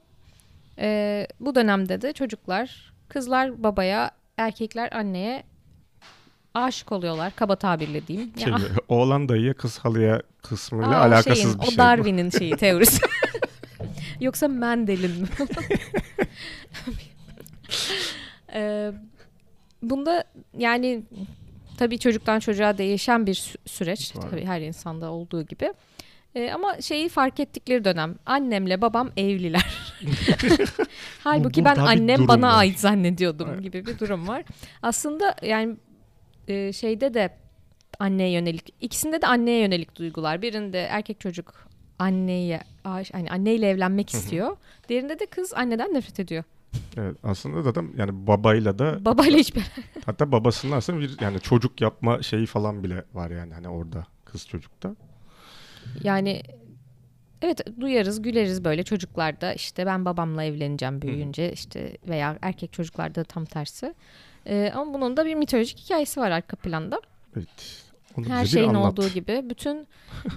Ee, 0.78 1.26
bu 1.40 1.54
dönemde 1.54 2.02
de 2.02 2.12
çocuklar, 2.12 2.92
kızlar 3.08 3.62
babaya, 3.62 4.10
erkekler 4.36 4.92
anneye 4.92 5.42
aşık 6.54 6.92
oluyorlar. 6.92 7.32
Kaba 7.36 7.56
tabirle 7.56 8.06
diyeyim. 8.06 8.30
Şey, 8.38 8.52
Ya, 8.52 8.58
oğlan 8.88 9.28
dayıya 9.28 9.54
kız 9.54 9.78
halıya 9.78 10.22
kısmıyla 10.42 10.88
aa, 10.90 11.00
o 11.00 11.08
alakasız 11.08 11.42
şeyin, 11.42 11.58
bir 11.58 11.62
o 11.62 11.66
şey. 11.66 11.74
bu. 11.74 11.78
Darwin'in 11.78 12.30
şeyi 12.30 12.56
teorisi. 12.56 13.02
Yoksa 14.20 14.48
Mendel'in 14.48 15.20
mi? 15.22 15.28
Ee, 18.54 18.92
bunda 19.82 20.24
yani 20.58 21.02
tabii 21.78 21.98
çocuktan 21.98 22.38
çocuğa 22.38 22.78
değişen 22.78 23.26
bir 23.26 23.34
sü- 23.34 23.56
süreç. 23.68 24.16
Var. 24.16 24.22
Tabii 24.30 24.44
her 24.44 24.60
insanda 24.60 25.10
olduğu 25.10 25.42
gibi. 25.42 25.72
Ee, 26.34 26.50
ama 26.50 26.80
şeyi 26.80 27.08
fark 27.08 27.40
ettikleri 27.40 27.84
dönem 27.84 28.14
annemle 28.26 28.80
babam 28.80 29.10
evliler. 29.16 29.92
Halbuki 31.24 31.60
Bu- 31.60 31.64
ben 31.64 31.76
burada 31.76 31.92
bir 31.94 32.00
annem 32.00 32.28
bana 32.28 32.46
var. 32.48 32.58
ait 32.58 32.78
zannediyordum 32.80 33.48
Evet. 33.52 33.62
gibi 33.62 33.86
bir 33.86 33.98
durum 33.98 34.28
var. 34.28 34.44
Aslında 34.82 35.36
yani 35.42 35.76
e, 36.48 36.72
şeyde 36.72 37.14
de 37.14 37.36
anneye 37.98 38.30
yönelik 38.30 38.74
ikisinde 38.80 39.22
de 39.22 39.26
anneye 39.26 39.60
yönelik 39.60 39.96
duygular. 39.96 40.42
Birinde 40.42 40.80
erkek 40.82 41.20
çocuk 41.20 41.68
anneye 41.98 42.60
aş- 42.84 43.14
hani 43.14 43.30
anneyle 43.30 43.68
evlenmek 43.68 44.10
istiyor. 44.14 44.56
Diğerinde 44.88 45.18
de 45.18 45.26
kız 45.26 45.54
anneden 45.54 45.94
nefret 45.94 46.20
ediyor. 46.20 46.44
Evet, 46.96 47.16
aslında 47.22 47.62
zaten 47.62 47.90
yani 47.96 48.26
babayla 48.26 48.78
da 48.78 49.04
Babayla 49.04 49.38
hiçbir 49.38 49.62
hatta 50.06 50.32
babasının 50.32 50.72
aslında 50.72 51.00
bir 51.00 51.20
yani 51.20 51.40
çocuk 51.40 51.80
yapma 51.80 52.22
şeyi 52.22 52.46
falan 52.46 52.84
bile 52.84 53.04
var 53.14 53.30
yani 53.30 53.54
hani 53.54 53.68
orada 53.68 54.06
kız 54.24 54.46
çocukta. 54.48 54.96
yani 56.02 56.42
evet 57.42 57.80
duyarız 57.80 58.22
güleriz 58.22 58.64
böyle 58.64 58.82
çocuklarda 58.82 59.52
işte 59.54 59.86
ben 59.86 60.04
babamla 60.04 60.44
evleneceğim 60.44 61.02
büyüyünce 61.02 61.52
işte 61.52 61.96
veya 62.08 62.38
erkek 62.42 62.72
çocuklarda 62.72 63.24
tam 63.24 63.44
tersi. 63.44 63.94
Ee, 64.46 64.72
ama 64.74 64.94
bunun 64.94 65.16
da 65.16 65.26
bir 65.26 65.34
mitolojik 65.34 65.78
hikayesi 65.78 66.20
var 66.20 66.30
arka 66.30 66.56
planda. 66.56 67.00
Evet. 67.36 67.82
Onu 68.18 68.28
Her 68.28 68.46
şeyin 68.46 68.68
anlat. 68.68 68.92
olduğu 68.98 69.08
gibi. 69.08 69.44
Bütün 69.50 69.86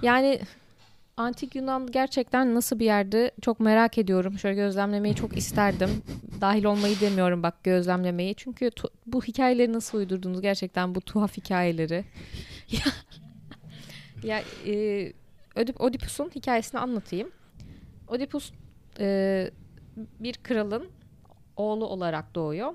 yani 0.01 0.39
antik 1.21 1.55
Yunan 1.55 1.91
gerçekten 1.91 2.55
nasıl 2.55 2.79
bir 2.79 2.85
yerde 2.85 3.31
çok 3.41 3.59
merak 3.59 3.97
ediyorum. 3.97 4.39
Şöyle 4.39 4.55
gözlemlemeyi 4.55 5.15
çok 5.15 5.37
isterdim. 5.37 5.89
Dahil 6.41 6.63
olmayı 6.63 6.99
demiyorum 6.99 7.43
bak 7.43 7.63
gözlemlemeyi. 7.63 8.35
Çünkü 8.35 8.65
tu- 8.65 8.89
bu 9.05 9.23
hikayeleri 9.23 9.73
nasıl 9.73 9.97
uydurdunuz 9.97 10.41
gerçekten 10.41 10.95
bu 10.95 11.01
tuhaf 11.01 11.37
hikayeleri. 11.37 12.05
ya 12.71 12.83
ya 14.23 14.41
e, 14.65 14.73
Ödip- 15.55 15.81
Oedipus'un 15.81 16.31
hikayesini 16.35 16.79
anlatayım. 16.79 17.31
Oedipus 18.07 18.51
e, 18.99 19.49
bir 20.19 20.33
kralın 20.33 20.89
oğlu 21.57 21.85
olarak 21.85 22.35
doğuyor. 22.35 22.73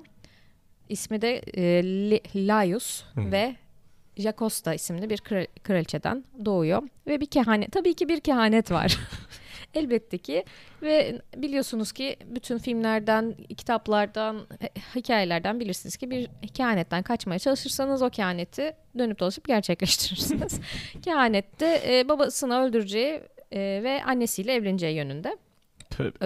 İsmi 0.89 1.21
de 1.21 1.41
e, 1.57 1.83
Laius 2.47 3.03
ve 3.17 3.55
Jacosta 4.17 4.73
isimli 4.73 5.09
bir 5.09 5.17
kral- 5.17 5.47
kraliçeden 5.63 6.23
doğuyor 6.45 6.83
ve 7.07 7.21
bir 7.21 7.25
kehanet 7.25 7.71
tabii 7.71 7.93
ki 7.93 8.09
bir 8.09 8.19
kehanet 8.19 8.71
var. 8.71 8.97
Elbette 9.73 10.17
ki 10.17 10.45
ve 10.81 11.21
biliyorsunuz 11.35 11.91
ki 11.91 12.15
bütün 12.25 12.57
filmlerden, 12.57 13.35
kitaplardan, 13.57 14.47
hikayelerden 14.95 15.59
bilirsiniz 15.59 15.97
ki 15.97 16.11
bir 16.11 16.29
kehanetten 16.53 17.03
kaçmaya 17.03 17.39
çalışırsanız 17.39 18.01
o 18.01 18.09
kehaneti 18.09 18.75
dönüp 18.97 19.19
dolaşıp 19.19 19.47
gerçekleştirirsiniz. 19.47 20.59
Kehanette 21.01 21.81
e, 21.87 22.09
babasını 22.09 22.59
öldüreceği 22.59 23.21
e, 23.51 23.59
ve 23.59 24.03
annesiyle 24.03 24.53
evleneceği 24.53 24.95
yönünde. 24.95 25.37
Tövbe. 25.89 26.17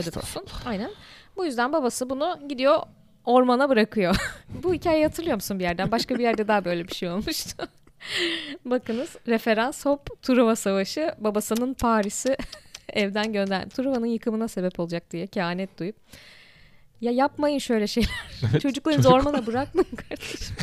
Aynen. 0.65 0.91
Bu 1.38 1.45
yüzden 1.45 1.74
babası 1.74 2.10
bunu 2.10 2.39
gidiyor 2.50 2.79
ormana 3.25 3.69
bırakıyor. 3.69 4.15
Bu 4.63 4.74
hikayeyi 4.74 5.05
hatırlıyor 5.05 5.36
musun 5.36 5.60
bir 5.60 5.63
yerden? 5.63 5.91
Başka 5.91 6.15
bir 6.15 6.24
yerde 6.24 6.48
daha 6.48 6.65
böyle 6.65 6.88
bir 6.88 6.93
şey 6.93 7.10
olmuştu. 7.10 7.67
Bakınız 8.65 9.15
referans 9.27 9.86
hop 9.86 10.22
Truva 10.22 10.55
Savaşı 10.55 11.15
babasının 11.20 11.74
Paris'i 11.74 12.38
evden 12.93 13.34
gönder 13.34 13.70
Truva'nın 13.70 14.05
yıkımına 14.05 14.48
sebep 14.48 14.79
olacak 14.79 15.12
diye 15.12 15.27
kehanet 15.27 15.79
duyup 15.79 15.96
Ya 17.01 17.12
yapmayın 17.12 17.60
şöyle 17.60 17.88
şeyler. 17.88 18.10
Çocuklarınızı 18.62 19.10
çocuk... 19.10 19.27
ormana 19.27 19.48
bırakmayın 19.48 19.96
kardeşim. 19.96 20.55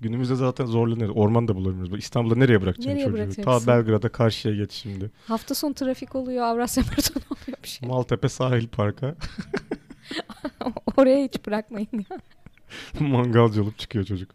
Günümüzde 0.00 0.34
zaten 0.34 0.66
zorlanıyoruz. 0.66 1.16
Orman 1.16 1.48
da 1.48 1.56
bulamıyoruz. 1.56 1.98
İstanbul'da 1.98 2.36
nereye 2.36 2.62
bırakacaksın 2.62 3.12
nereye 3.12 3.26
çocuğu? 3.26 3.42
Ta 3.42 3.66
Belgrad'a 3.66 4.08
karşıya 4.08 4.54
geç 4.54 4.72
şimdi. 4.72 5.10
Hafta 5.26 5.54
sonu 5.54 5.74
trafik 5.74 6.14
oluyor. 6.14 6.44
Avrasya 6.44 6.82
Maratonu 6.82 7.24
oluyor 7.30 7.58
bir 7.62 7.68
şey. 7.68 7.88
Maltepe 7.88 8.28
sahil 8.28 8.68
parka. 8.68 9.14
Oraya 10.96 11.24
hiç 11.24 11.46
bırakmayın 11.46 11.88
ya. 12.10 12.18
Mangalcı 13.00 13.62
olup 13.62 13.78
çıkıyor 13.78 14.04
çocuk. 14.04 14.30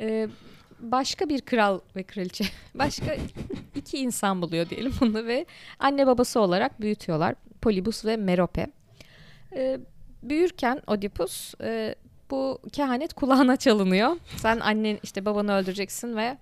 Ee, 0.00 0.28
başka 0.90 1.28
bir 1.28 1.40
kral 1.40 1.80
ve 1.96 2.02
kraliçe. 2.02 2.44
Başka 2.74 3.16
iki 3.74 3.98
insan 3.98 4.42
buluyor 4.42 4.70
diyelim 4.70 4.92
bunu 5.00 5.26
ve 5.26 5.46
anne 5.78 6.06
babası 6.06 6.40
olarak 6.40 6.80
büyütüyorlar. 6.80 7.34
Polybus 7.60 8.04
ve 8.04 8.16
Merope. 8.16 8.66
Ee, 9.52 9.78
büyürken 10.22 10.82
Oedipus 10.86 11.54
e, 11.60 11.94
bu 12.30 12.58
kehanet 12.72 13.14
kulağına 13.14 13.56
çalınıyor. 13.56 14.16
Sen 14.36 14.60
annen 14.60 14.98
işte 15.02 15.24
babanı 15.24 15.52
öldüreceksin 15.52 16.16
ve 16.16 16.38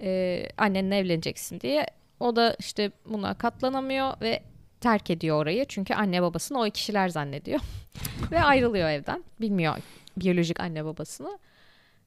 e, 0.00 0.42
annenle 0.58 0.98
evleneceksin 0.98 1.60
diye. 1.60 1.86
O 2.20 2.36
da 2.36 2.56
işte 2.58 2.90
buna 3.06 3.34
katlanamıyor 3.34 4.20
ve 4.20 4.42
terk 4.80 5.10
ediyor 5.10 5.42
orayı. 5.42 5.64
Çünkü 5.68 5.94
anne 5.94 6.22
babasını 6.22 6.62
o 6.62 6.70
kişiler 6.70 7.08
zannediyor. 7.08 7.60
ve 8.30 8.42
ayrılıyor 8.42 8.88
evden. 8.88 9.24
Bilmiyor 9.40 9.76
biyolojik 10.16 10.60
anne 10.60 10.84
babasını. 10.84 11.38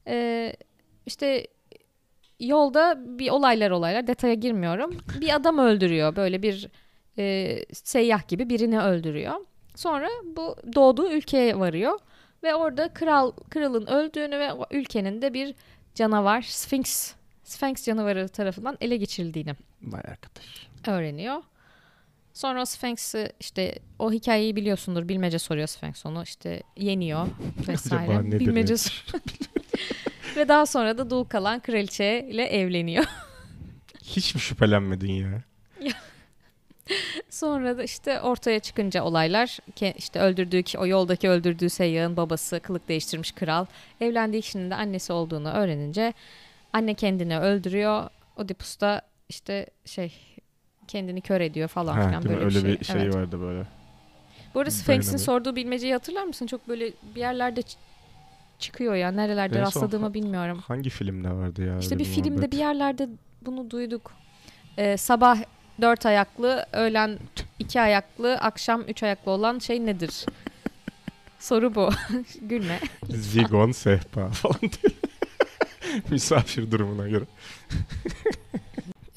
E, 0.06 0.52
işte 1.06 1.46
yolda 2.40 2.96
bir 3.18 3.30
olaylar 3.30 3.70
olaylar 3.70 4.06
detaya 4.06 4.34
girmiyorum. 4.34 4.98
Bir 5.20 5.34
adam 5.34 5.58
öldürüyor. 5.58 6.16
Böyle 6.16 6.42
bir 6.42 6.68
e, 7.18 7.56
seyyah 7.72 8.28
gibi 8.28 8.48
birini 8.48 8.80
öldürüyor. 8.80 9.34
Sonra 9.74 10.08
bu 10.36 10.56
doğduğu 10.74 11.12
ülkeye 11.12 11.58
varıyor 11.58 11.98
ve 12.42 12.54
orada 12.54 12.88
kral 12.88 13.32
kralın 13.50 13.86
öldüğünü 13.86 14.38
ve 14.38 14.50
ülkenin 14.70 15.22
de 15.22 15.34
bir 15.34 15.54
canavar 15.94 16.42
Sphinx 16.42 17.14
Sphinx 17.44 17.84
canavarı 17.86 18.28
tarafından 18.28 18.76
ele 18.80 18.96
geçirildiğini 18.96 19.54
Vay 19.82 20.00
arkadaş. 20.00 20.68
öğreniyor. 20.86 21.42
Sonra 22.32 22.62
o 22.62 22.64
Sphinx'i 22.64 23.32
işte 23.40 23.74
o 23.98 24.12
hikayeyi 24.12 24.56
biliyorsundur. 24.56 25.08
Bilmece 25.08 25.38
soruyor 25.38 25.66
Sphinx 25.66 26.06
onu 26.06 26.22
işte 26.22 26.62
yeniyor 26.76 27.26
vesaire. 27.68 28.38
Bilmece 28.40 28.74
Ve 30.36 30.48
daha 30.48 30.66
sonra 30.66 30.98
da 30.98 31.10
dul 31.10 31.24
kalan 31.24 31.60
kraliçe 31.60 32.26
ile 32.30 32.44
evleniyor. 32.44 33.04
Hiç 34.02 34.34
mi 34.34 34.40
şüphelenmedin 34.40 35.12
ya? 35.12 35.42
Sonra 37.30 37.78
da 37.78 37.82
işte 37.82 38.20
ortaya 38.20 38.58
çıkınca 38.58 39.02
olaylar 39.02 39.58
işte 39.96 40.20
öldürdüğü 40.20 40.78
o 40.78 40.86
yoldaki 40.86 41.28
öldürdüğü 41.28 41.70
seyyahın 41.70 42.16
babası 42.16 42.60
kılık 42.60 42.88
değiştirmiş 42.88 43.32
kral 43.32 43.66
evlendiği 44.00 44.42
kişinin 44.42 44.70
de 44.70 44.74
annesi 44.74 45.12
olduğunu 45.12 45.50
öğrenince 45.50 46.12
anne 46.72 46.94
kendini 46.94 47.38
öldürüyor. 47.38 48.10
Oedipus 48.36 48.80
da 48.80 49.02
işte 49.28 49.66
şey 49.84 50.12
kendini 50.88 51.20
kör 51.20 51.40
ediyor 51.40 51.68
falan 51.68 51.94
ha, 51.94 52.08
filan 52.08 52.24
böyle 52.24 52.44
Öyle 52.44 52.56
bir 52.56 52.60
şey. 52.60 52.80
bir 52.80 52.84
şey 52.84 53.02
evet. 53.02 53.14
vardı 53.14 53.40
böyle. 53.40 53.66
Bu 54.54 54.60
arada 54.60 54.70
Sphinx'in 54.70 55.16
sorduğu 55.16 55.56
bilmeceyi 55.56 55.92
hatırlar 55.92 56.24
mısın? 56.24 56.46
Çok 56.46 56.68
böyle 56.68 56.92
bir 57.14 57.20
yerlerde 57.20 57.62
çıkıyor 58.58 58.94
ya. 58.94 59.10
Nerelerde 59.10 59.58
en 59.58 59.62
rastladığımı 59.62 60.14
bilmiyorum. 60.14 60.58
Hangi 60.66 60.90
filmde 60.90 61.30
vardı 61.30 61.64
ya? 61.66 61.78
İşte 61.78 61.98
bir 61.98 62.04
filmde 62.04 62.30
muhabbet. 62.30 62.52
bir 62.52 62.58
yerlerde 62.58 63.08
bunu 63.42 63.70
duyduk. 63.70 64.12
Ee, 64.78 64.96
sabah 64.96 65.38
dört 65.80 66.06
ayaklı, 66.06 66.66
öğlen 66.72 67.18
iki 67.58 67.80
ayaklı, 67.80 68.38
akşam 68.38 68.82
üç 68.82 69.02
ayaklı 69.02 69.30
olan 69.32 69.58
şey 69.58 69.86
nedir? 69.86 70.26
Soru 71.38 71.74
bu. 71.74 71.90
Gülme. 72.42 72.80
Zigon 73.08 73.72
sehpa 73.72 74.28
falan 74.28 74.60
diyor. 74.60 74.94
Misafir 76.10 76.70
durumuna 76.70 77.08
göre. 77.08 77.24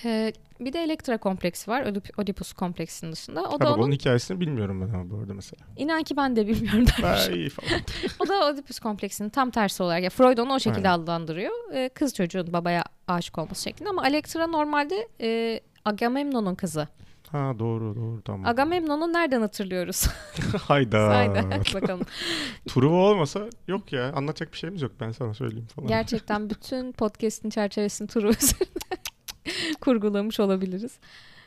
Ee, 0.05 0.33
bir 0.59 0.73
de 0.73 0.83
Elektra 0.83 1.17
kompleksi 1.17 1.71
var. 1.71 1.93
Oedipus 2.17 2.53
kompleksinin 2.53 3.11
dışında. 3.11 3.43
O 3.43 3.59
da 3.59 3.73
onun... 3.73 3.83
onun 3.83 3.91
hikayesini 3.91 4.39
bilmiyorum 4.39 4.81
ben 4.81 4.93
ama 4.93 5.09
bu 5.09 5.17
arada 5.19 5.33
mesela. 5.33 5.65
İnan 5.77 6.03
ki 6.03 6.17
ben 6.17 6.35
de 6.35 6.47
bilmiyorum 6.47 6.85
dermiş. 7.01 7.53
falan. 7.53 7.81
o 8.19 8.27
da 8.27 8.45
Oedipus 8.45 8.79
kompleksinin 8.79 9.29
tam 9.29 9.51
tersi 9.51 9.83
olarak. 9.83 10.03
Ya 10.03 10.09
Freud 10.09 10.37
onu 10.37 10.53
o 10.53 10.59
şekilde 10.59 10.89
Aynen. 10.89 11.03
adlandırıyor. 11.03 11.73
Ee, 11.73 11.89
kız 11.89 12.13
çocuğun 12.13 12.53
babaya 12.53 12.83
aşık 13.07 13.37
olması 13.37 13.63
şeklinde. 13.63 13.89
Ama 13.89 14.07
Elektra 14.07 14.47
normalde 14.47 15.07
e, 15.21 15.59
Agamemnon'un 15.85 16.55
kızı. 16.55 16.87
Ha 17.31 17.53
doğru 17.59 17.95
doğru 17.95 18.21
tamam. 18.21 18.45
Agamemnon'u 18.45 19.13
nereden 19.13 19.41
hatırlıyoruz? 19.41 20.07
Hayda. 20.61 21.07
Hayda 21.07 21.49
bakalım. 21.73 22.07
Truva 22.67 22.95
olmasa 22.95 23.49
yok 23.67 23.93
ya 23.93 24.13
anlatacak 24.13 24.53
bir 24.53 24.57
şeyimiz 24.57 24.81
yok 24.81 24.91
ben 24.99 25.11
sana 25.11 25.33
söyleyeyim 25.33 25.67
falan. 25.75 25.87
Gerçekten 25.87 26.49
bütün 26.49 26.91
podcast'in 26.91 27.49
çerçevesini 27.49 28.07
Truva 28.07 28.29
üzerinde 28.29 29.08
kurgulamış 29.81 30.39
olabiliriz. 30.39 30.99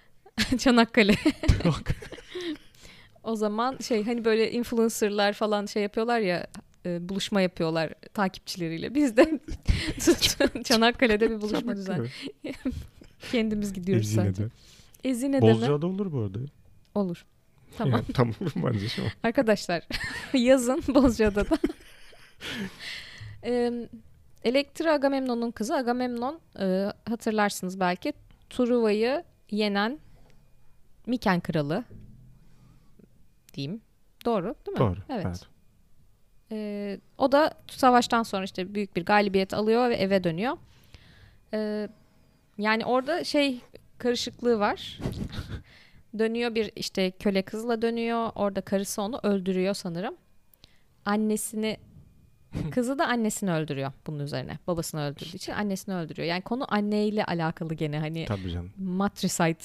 Çanakkale. 0.58 1.14
o 3.22 3.36
zaman 3.36 3.78
şey 3.78 4.04
hani 4.04 4.24
böyle 4.24 4.52
influencerlar 4.52 5.32
falan 5.32 5.66
şey 5.66 5.82
yapıyorlar 5.82 6.20
ya 6.20 6.46
e, 6.86 7.08
buluşma 7.08 7.40
yapıyorlar 7.40 7.92
takipçileriyle. 8.14 8.94
Biz 8.94 9.16
de 9.16 9.40
Çanakkale'de 10.64 11.30
bir 11.30 11.40
buluşma 11.40 11.76
düzen. 11.76 12.06
Kendimiz 13.32 13.72
gidiyoruz 13.72 14.06
Ezine'de. 14.06 14.34
sadece. 14.34 14.44
Ezine'de 15.04 15.42
Bozcaada 15.42 15.86
olur 15.86 16.12
bu 16.12 16.20
arada. 16.20 16.38
Olur. 16.94 17.24
Tamam. 17.78 17.92
Yani, 17.92 18.04
tamam 18.14 18.34
bence 18.56 18.88
şu 18.88 19.02
an. 19.02 19.08
Arkadaşlar 19.22 19.82
yazın 20.34 20.82
Bozcaada'da. 20.88 21.58
ee, 23.44 23.88
Elektra 24.44 24.92
Agamemnon'un 24.92 25.50
kızı. 25.50 25.74
Agamemnon 25.74 26.40
e, 26.60 26.92
hatırlarsınız 27.08 27.80
belki 27.80 28.12
Truva'yı 28.50 29.24
yenen 29.50 29.98
Miken 31.06 31.40
kralı 31.40 31.84
diyeyim. 33.54 33.80
Doğru 34.24 34.54
değil 34.66 34.72
mi? 34.72 34.78
Doğru. 34.78 34.98
Evet. 35.08 35.26
evet. 35.26 35.46
Ee, 36.52 37.00
o 37.18 37.32
da 37.32 37.54
savaştan 37.66 38.22
sonra 38.22 38.44
işte 38.44 38.74
büyük 38.74 38.96
bir 38.96 39.04
galibiyet 39.04 39.54
alıyor 39.54 39.90
ve 39.90 39.94
eve 39.94 40.24
dönüyor. 40.24 40.56
Ee, 41.54 41.88
yani 42.58 42.84
orada 42.84 43.24
şey 43.24 43.60
karışıklığı 43.98 44.58
var. 44.58 44.98
dönüyor 46.18 46.54
bir 46.54 46.70
işte 46.76 47.10
köle 47.10 47.42
kızla 47.42 47.82
dönüyor. 47.82 48.30
Orada 48.34 48.60
karısı 48.60 49.02
onu 49.02 49.20
öldürüyor 49.22 49.74
sanırım. 49.74 50.14
Annesini 51.04 51.76
kızı 52.70 52.98
da 52.98 53.06
annesini 53.06 53.52
öldürüyor 53.52 53.92
bunun 54.06 54.18
üzerine. 54.18 54.58
Babasını 54.66 55.00
öldürdüğü 55.02 55.36
için 55.36 55.52
annesini 55.52 55.94
öldürüyor. 55.94 56.28
Yani 56.28 56.42
konu 56.42 56.74
anneyle 56.74 57.24
alakalı 57.24 57.74
gene 57.74 57.98
hani 57.98 58.24
Tabii 58.24 58.50
canım. 58.50 58.72
matricide 58.78 59.56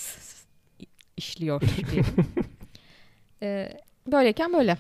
işliyor 1.18 1.62
diyelim. 1.92 2.06
ee, 3.42 3.78
böyleyken 4.08 4.54
böyle. 4.54 4.78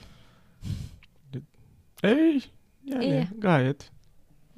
Ey 2.04 2.42
yani 2.86 3.06
İyi. 3.06 3.28
gayet 3.38 3.90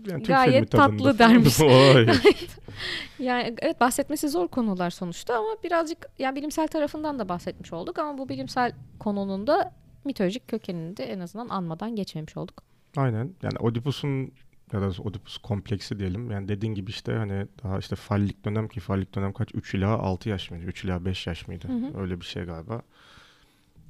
yani 0.08 0.24
Gayet 0.24 0.72
tatlı 0.72 1.20
dermiş. 1.20 1.60
yani 3.20 3.56
evet 3.62 3.82
bahsetmesi 3.82 4.30
zor 4.30 4.48
konular 4.48 4.90
sonuçta 4.90 5.38
ama 5.38 5.48
birazcık 5.64 6.10
yani 6.20 6.36
bilimsel 6.36 6.68
tarafından 6.68 7.20
da 7.20 7.30
bahsetmiş 7.30 7.74
olduk 7.74 8.00
ama 8.00 8.18
bu 8.18 8.30
bilimsel 8.30 8.72
konunun 9.00 9.48
da 9.48 9.74
mitolojik 10.06 10.48
kökenini 10.48 10.98
de 10.98 11.04
en 11.12 11.20
azından 11.20 11.50
anmadan 11.50 11.96
geçmemiş 11.96 12.38
olduk. 12.38 12.64
Aynen. 12.98 13.34
Yani 13.44 13.58
Oedipus'un 13.60 14.32
ya 14.74 14.82
da 14.82 15.02
Oedipus 15.02 15.38
kompleksi 15.38 16.00
diyelim. 16.00 16.32
Yani 16.32 16.48
dediğin 16.48 16.74
gibi 16.74 16.90
işte 16.90 17.14
hani 17.14 17.48
daha 17.64 17.80
işte 17.80 17.96
fallik 17.96 18.46
dönem 18.46 18.68
ki 18.68 18.80
fallik 18.80 19.16
dönem 19.16 19.34
kaç? 19.34 19.56
3 19.56 19.74
ila 19.74 19.88
6 20.00 20.30
yaş 20.30 20.52
mıydı? 20.52 20.66
3 20.66 20.84
ila 20.84 21.06
5 21.06 21.28
yaş 21.28 21.48
mıydı? 21.48 21.68
Hı 21.68 21.74
hı. 21.74 22.02
Öyle 22.02 22.20
bir 22.20 22.26
şey 22.26 22.44
galiba. 22.44 22.82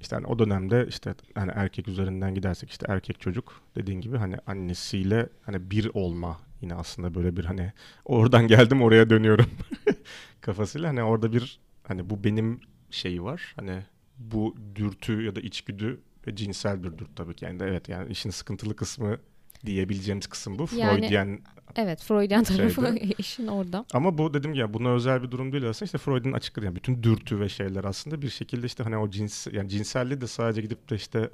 İşte 0.02 0.16
hani 0.16 0.26
o 0.28 0.40
dönemde 0.40 0.86
işte 0.90 1.16
hani 1.36 1.52
erkek 1.56 1.88
üzerinden 1.88 2.36
gidersek 2.36 2.70
işte 2.70 2.86
erkek 2.90 3.22
çocuk 3.22 3.62
dediğin 3.76 4.02
gibi 4.02 4.18
hani 4.18 4.36
annesiyle 4.48 5.30
hani 5.44 5.72
bir 5.72 5.92
olma 5.94 6.40
yine 6.62 6.76
aslında 6.76 7.16
böyle 7.16 7.38
bir 7.38 7.46
hani 7.46 7.74
oradan 8.06 8.48
geldim 8.48 8.82
oraya 8.82 9.10
dönüyorum 9.10 9.50
kafasıyla 10.42 10.90
hani 10.90 11.04
orada 11.04 11.34
bir 11.34 11.60
hani 11.84 12.10
bu 12.10 12.24
benim 12.24 12.60
şeyi 12.92 13.24
var 13.24 13.54
hani 13.56 13.84
bu 14.18 14.56
dürtü 14.76 15.24
ya 15.24 15.36
da 15.36 15.40
içgüdü 15.40 16.00
ve 16.30 16.36
cinsel 16.36 16.84
bir 16.84 16.92
dürtü 16.98 17.16
tabii 17.16 17.36
ki 17.36 17.46
yani 17.46 17.64
evet 17.64 17.90
yani 17.90 18.12
işin 18.12 18.30
sıkıntılı 18.30 18.76
kısmı 18.76 19.18
diyebileceğimiz 19.66 20.28
kısım 20.28 20.60
bu. 20.60 20.68
Yani, 20.76 21.00
Freudian 21.00 21.40
Evet 21.76 22.04
Freudian 22.04 22.44
tarafı 22.44 22.96
işin 23.18 23.48
orada. 23.48 23.86
Ama 23.94 24.18
bu 24.18 24.34
dedim 24.34 24.54
ya 24.54 24.74
buna 24.74 24.90
özel 24.90 25.24
bir 25.24 25.32
durum 25.32 25.52
değil 25.52 25.70
aslında 25.70 25.86
işte 25.86 25.98
Freud'un 25.98 26.32
açıkladığı 26.32 26.66
yani 26.66 26.76
bütün 26.76 27.04
dürtü 27.04 27.40
ve 27.40 27.50
şeyler 27.50 27.84
aslında 27.84 28.22
bir 28.22 28.30
şekilde 28.30 28.66
işte 28.66 28.84
hani 28.84 28.98
o 28.98 29.10
cins 29.10 29.48
yani 29.52 29.70
cinselliği 29.70 30.22
de 30.22 30.28
sadece 30.28 30.62
gidip 30.62 30.90
de 30.90 30.96
işte 30.96 31.30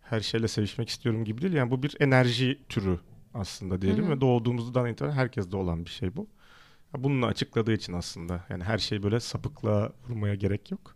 her 0.00 0.20
şeyle 0.20 0.48
sevişmek 0.48 0.88
istiyorum 0.88 1.24
gibi 1.24 1.42
değil. 1.42 1.54
Yani 1.54 1.70
bu 1.70 1.82
bir 1.82 1.96
enerji 2.00 2.58
türü 2.68 2.98
aslında 3.34 3.82
diyelim 3.82 4.04
Hı-hı. 4.04 4.12
ve 4.12 4.20
doğduğumuzdan 4.20 4.86
itibaren 4.86 5.12
herkeste 5.12 5.56
olan 5.56 5.84
bir 5.84 5.90
şey 5.90 6.16
bu. 6.16 6.28
Bununla 6.98 7.26
açıkladığı 7.26 7.72
için 7.72 7.92
aslında 7.92 8.44
yani 8.50 8.64
her 8.64 8.78
şey 8.78 9.02
böyle 9.02 9.20
sapıkla 9.20 9.92
vurmaya 10.08 10.34
gerek 10.34 10.70
yok. 10.70 10.94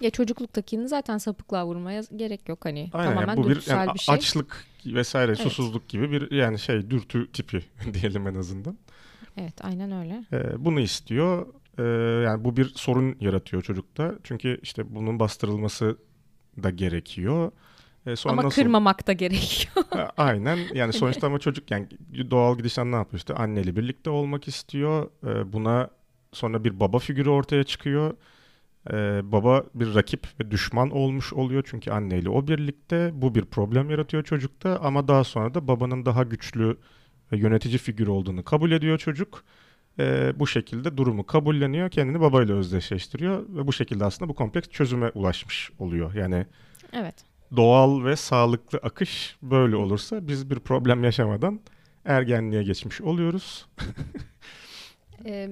Ya 0.00 0.10
çocukluktakini 0.10 0.88
zaten 0.88 1.18
sapıklığa 1.18 1.66
vurmaya 1.66 2.02
gerek 2.16 2.48
yok 2.48 2.64
hani. 2.64 2.90
Aynen, 2.92 3.14
Tamamen 3.14 3.36
bu 3.36 3.48
bir, 3.48 3.66
yani 3.66 3.94
bir 3.94 3.98
şey. 3.98 4.14
açlık 4.14 4.66
vesaire 4.86 5.32
evet. 5.32 5.40
susuzluk 5.40 5.88
gibi 5.88 6.10
bir 6.10 6.30
yani 6.30 6.58
şey 6.58 6.90
dürtü 6.90 7.32
tipi 7.32 7.62
diyelim 7.94 8.26
en 8.26 8.34
azından. 8.34 8.78
Evet 9.36 9.64
aynen 9.64 9.92
öyle. 9.92 10.24
Ee, 10.32 10.64
bunu 10.64 10.80
istiyor. 10.80 11.46
Ee, 11.78 11.82
yani 12.24 12.44
bu 12.44 12.56
bir 12.56 12.72
sorun 12.74 13.16
yaratıyor 13.20 13.62
çocukta. 13.62 14.14
Çünkü 14.24 14.60
işte 14.62 14.94
bunun 14.94 15.18
bastırılması 15.20 15.96
da 16.62 16.70
gerekiyor. 16.70 17.52
Ee, 18.06 18.16
sonra 18.16 18.32
ama 18.32 18.44
nasıl... 18.44 18.62
kırmamak 18.62 19.06
da 19.06 19.12
gerekiyor. 19.12 19.86
Aynen. 20.16 20.58
Yani 20.74 20.92
sonuçta 20.92 21.26
ama 21.26 21.38
çocuk 21.38 21.70
yani 21.70 21.88
doğal 22.30 22.58
gidişten 22.58 22.92
ne 22.92 22.96
yapıyor 22.96 23.18
işte 23.18 23.34
anneyle 23.34 23.76
birlikte 23.76 24.10
olmak 24.10 24.48
istiyor. 24.48 25.10
Ee, 25.26 25.52
buna 25.52 25.90
sonra 26.32 26.64
bir 26.64 26.80
baba 26.80 26.98
figürü 26.98 27.28
ortaya 27.30 27.64
çıkıyor. 27.64 28.14
Ee, 28.92 29.20
baba 29.32 29.64
bir 29.74 29.94
rakip 29.94 30.28
ve 30.40 30.50
düşman 30.50 30.90
olmuş 30.90 31.32
oluyor 31.32 31.64
çünkü 31.66 31.90
anneyle 31.90 32.28
o 32.30 32.48
birlikte. 32.48 33.10
Bu 33.14 33.34
bir 33.34 33.44
problem 33.44 33.90
yaratıyor 33.90 34.22
çocukta 34.22 34.78
ama 34.82 35.08
daha 35.08 35.24
sonra 35.24 35.54
da 35.54 35.68
babanın 35.68 36.06
daha 36.06 36.22
güçlü 36.22 36.76
yönetici 37.32 37.78
figür 37.78 38.06
olduğunu 38.06 38.44
kabul 38.44 38.70
ediyor 38.70 38.98
çocuk. 38.98 39.44
Ee, 39.98 40.32
bu 40.36 40.46
şekilde 40.46 40.96
durumu 40.96 41.26
kabulleniyor, 41.26 41.90
kendini 41.90 42.20
babayla 42.20 42.54
özdeşleştiriyor 42.54 43.42
ve 43.48 43.66
bu 43.66 43.72
şekilde 43.72 44.04
aslında 44.04 44.28
bu 44.28 44.34
kompleks 44.34 44.68
çözüme 44.68 45.10
ulaşmış 45.14 45.70
oluyor. 45.78 46.14
Yani 46.14 46.46
Evet 46.92 47.24
doğal 47.56 48.04
ve 48.04 48.16
sağlıklı 48.16 48.78
akış 48.78 49.36
böyle 49.42 49.76
olursa 49.76 50.28
biz 50.28 50.50
bir 50.50 50.58
problem 50.58 51.04
yaşamadan 51.04 51.60
ergenliğe 52.04 52.62
geçmiş 52.62 53.00
oluyoruz. 53.00 53.66
ee, 55.26 55.50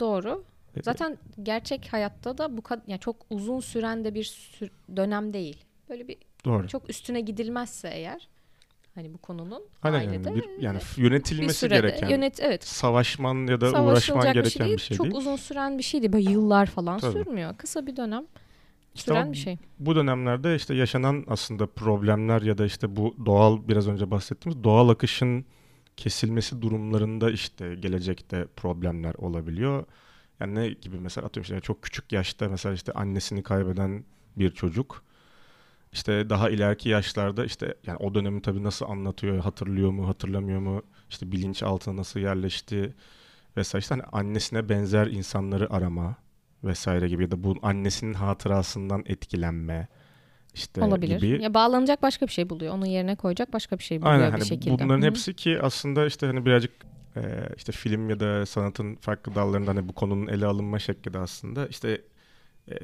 doğru. 0.00 0.44
Zaten 0.84 1.18
gerçek 1.42 1.92
hayatta 1.92 2.38
da 2.38 2.56
bu 2.56 2.62
kadar 2.62 2.82
yani 2.86 3.00
çok 3.00 3.16
uzun 3.30 3.60
süren 3.60 4.04
de 4.04 4.14
bir 4.14 4.24
sür- 4.24 4.70
dönem 4.96 5.32
değil. 5.32 5.64
Böyle 5.88 6.08
bir 6.08 6.16
doğru. 6.44 6.68
çok 6.68 6.90
üstüne 6.90 7.20
gidilmezse 7.20 7.88
eğer 7.88 8.28
hani 8.94 9.14
bu 9.14 9.18
konunun 9.18 9.62
Aynen 9.82 9.98
ailede 9.98 10.28
yani, 10.28 10.42
bir, 10.42 10.62
yani 10.62 10.78
yönetilmesi 10.96 11.68
gereken 11.68 12.08
yönet 12.08 12.40
evet 12.40 12.64
savaşman 12.64 13.46
ya 13.46 13.60
da 13.60 13.82
uğraşman 13.82 14.32
gereken 14.32 14.44
bir 14.44 14.50
şey 14.50 14.66
değil. 14.66 14.76
Bir 14.76 14.82
şey 14.82 14.96
çok 14.96 15.04
değil. 15.04 15.16
uzun 15.16 15.36
süren 15.36 15.78
bir 15.78 15.82
şey 15.82 16.02
değil. 16.02 16.12
Böyle 16.12 16.30
yıllar 16.30 16.66
falan 16.66 16.98
Tabii. 16.98 17.12
sürmüyor. 17.12 17.56
Kısa 17.56 17.86
bir 17.86 17.96
dönem 17.96 18.26
işte 18.94 19.10
süren 19.10 19.32
bir 19.32 19.36
şey. 19.36 19.58
Bu 19.78 19.96
dönemlerde 19.96 20.56
işte 20.56 20.74
yaşanan 20.74 21.24
aslında 21.28 21.66
problemler 21.66 22.42
ya 22.42 22.58
da 22.58 22.66
işte 22.66 22.96
bu 22.96 23.14
doğal 23.26 23.68
biraz 23.68 23.88
önce 23.88 24.10
bahsettiğimiz 24.10 24.64
doğal 24.64 24.88
akışın 24.88 25.44
kesilmesi 25.96 26.62
durumlarında 26.62 27.30
işte 27.30 27.74
gelecekte 27.74 28.46
problemler 28.56 29.14
olabiliyor. 29.14 29.84
Yani 30.40 30.54
ne 30.54 30.68
gibi 30.68 30.98
mesela 30.98 31.26
atıyorum 31.26 31.54
işte 31.54 31.60
çok 31.60 31.82
küçük 31.82 32.12
yaşta 32.12 32.48
mesela 32.48 32.74
işte 32.74 32.92
annesini 32.92 33.42
kaybeden 33.42 34.04
bir 34.36 34.50
çocuk 34.50 35.02
işte 35.92 36.30
daha 36.30 36.50
ileriki 36.50 36.88
yaşlarda 36.88 37.44
işte 37.44 37.74
yani 37.86 37.96
o 37.96 38.14
dönemi 38.14 38.42
tabii 38.42 38.64
nasıl 38.64 38.86
anlatıyor, 38.86 39.38
hatırlıyor 39.38 39.90
mu, 39.90 40.08
hatırlamıyor 40.08 40.60
mu, 40.60 40.82
işte 41.10 41.32
bilinç 41.32 41.62
altına 41.62 41.96
nasıl 41.96 42.20
yerleşti 42.20 42.94
vesaire 43.56 43.82
işte 43.82 43.94
hani 43.94 44.02
annesine 44.12 44.68
benzer 44.68 45.06
insanları 45.06 45.72
arama 45.72 46.16
vesaire 46.64 47.08
gibi 47.08 47.22
ya 47.22 47.30
da 47.30 47.44
bu 47.44 47.56
annesinin 47.62 48.14
hatırasından 48.14 49.04
etkilenme 49.06 49.88
işte 50.54 50.84
Olabilir. 50.84 51.20
gibi. 51.20 51.42
Ya 51.42 51.54
bağlanacak 51.54 52.02
başka 52.02 52.26
bir 52.26 52.32
şey 52.32 52.50
buluyor. 52.50 52.74
Onun 52.74 52.86
yerine 52.86 53.16
koyacak 53.16 53.52
başka 53.52 53.78
bir 53.78 53.84
şey 53.84 54.00
buluyor 54.00 54.14
Aynen, 54.14 54.26
bir 54.26 54.32
hani 54.32 54.46
şekilde. 54.46 54.84
Bunların 54.84 55.00
Hı-hı. 55.02 55.10
hepsi 55.10 55.34
ki 55.34 55.58
aslında 55.62 56.06
işte 56.06 56.26
hani 56.26 56.46
birazcık 56.46 56.72
e, 57.16 57.48
işte 57.56 57.72
film 57.72 58.10
ya 58.10 58.20
da 58.20 58.46
sanatın 58.46 58.96
farklı 58.96 59.34
dallarında 59.34 59.70
hani 59.70 59.88
bu 59.88 59.92
konunun 59.92 60.26
ele 60.26 60.46
alınma 60.46 60.78
şekli 60.78 61.12
de 61.14 61.18
aslında 61.18 61.66
işte 61.66 62.02
e, 62.70 62.74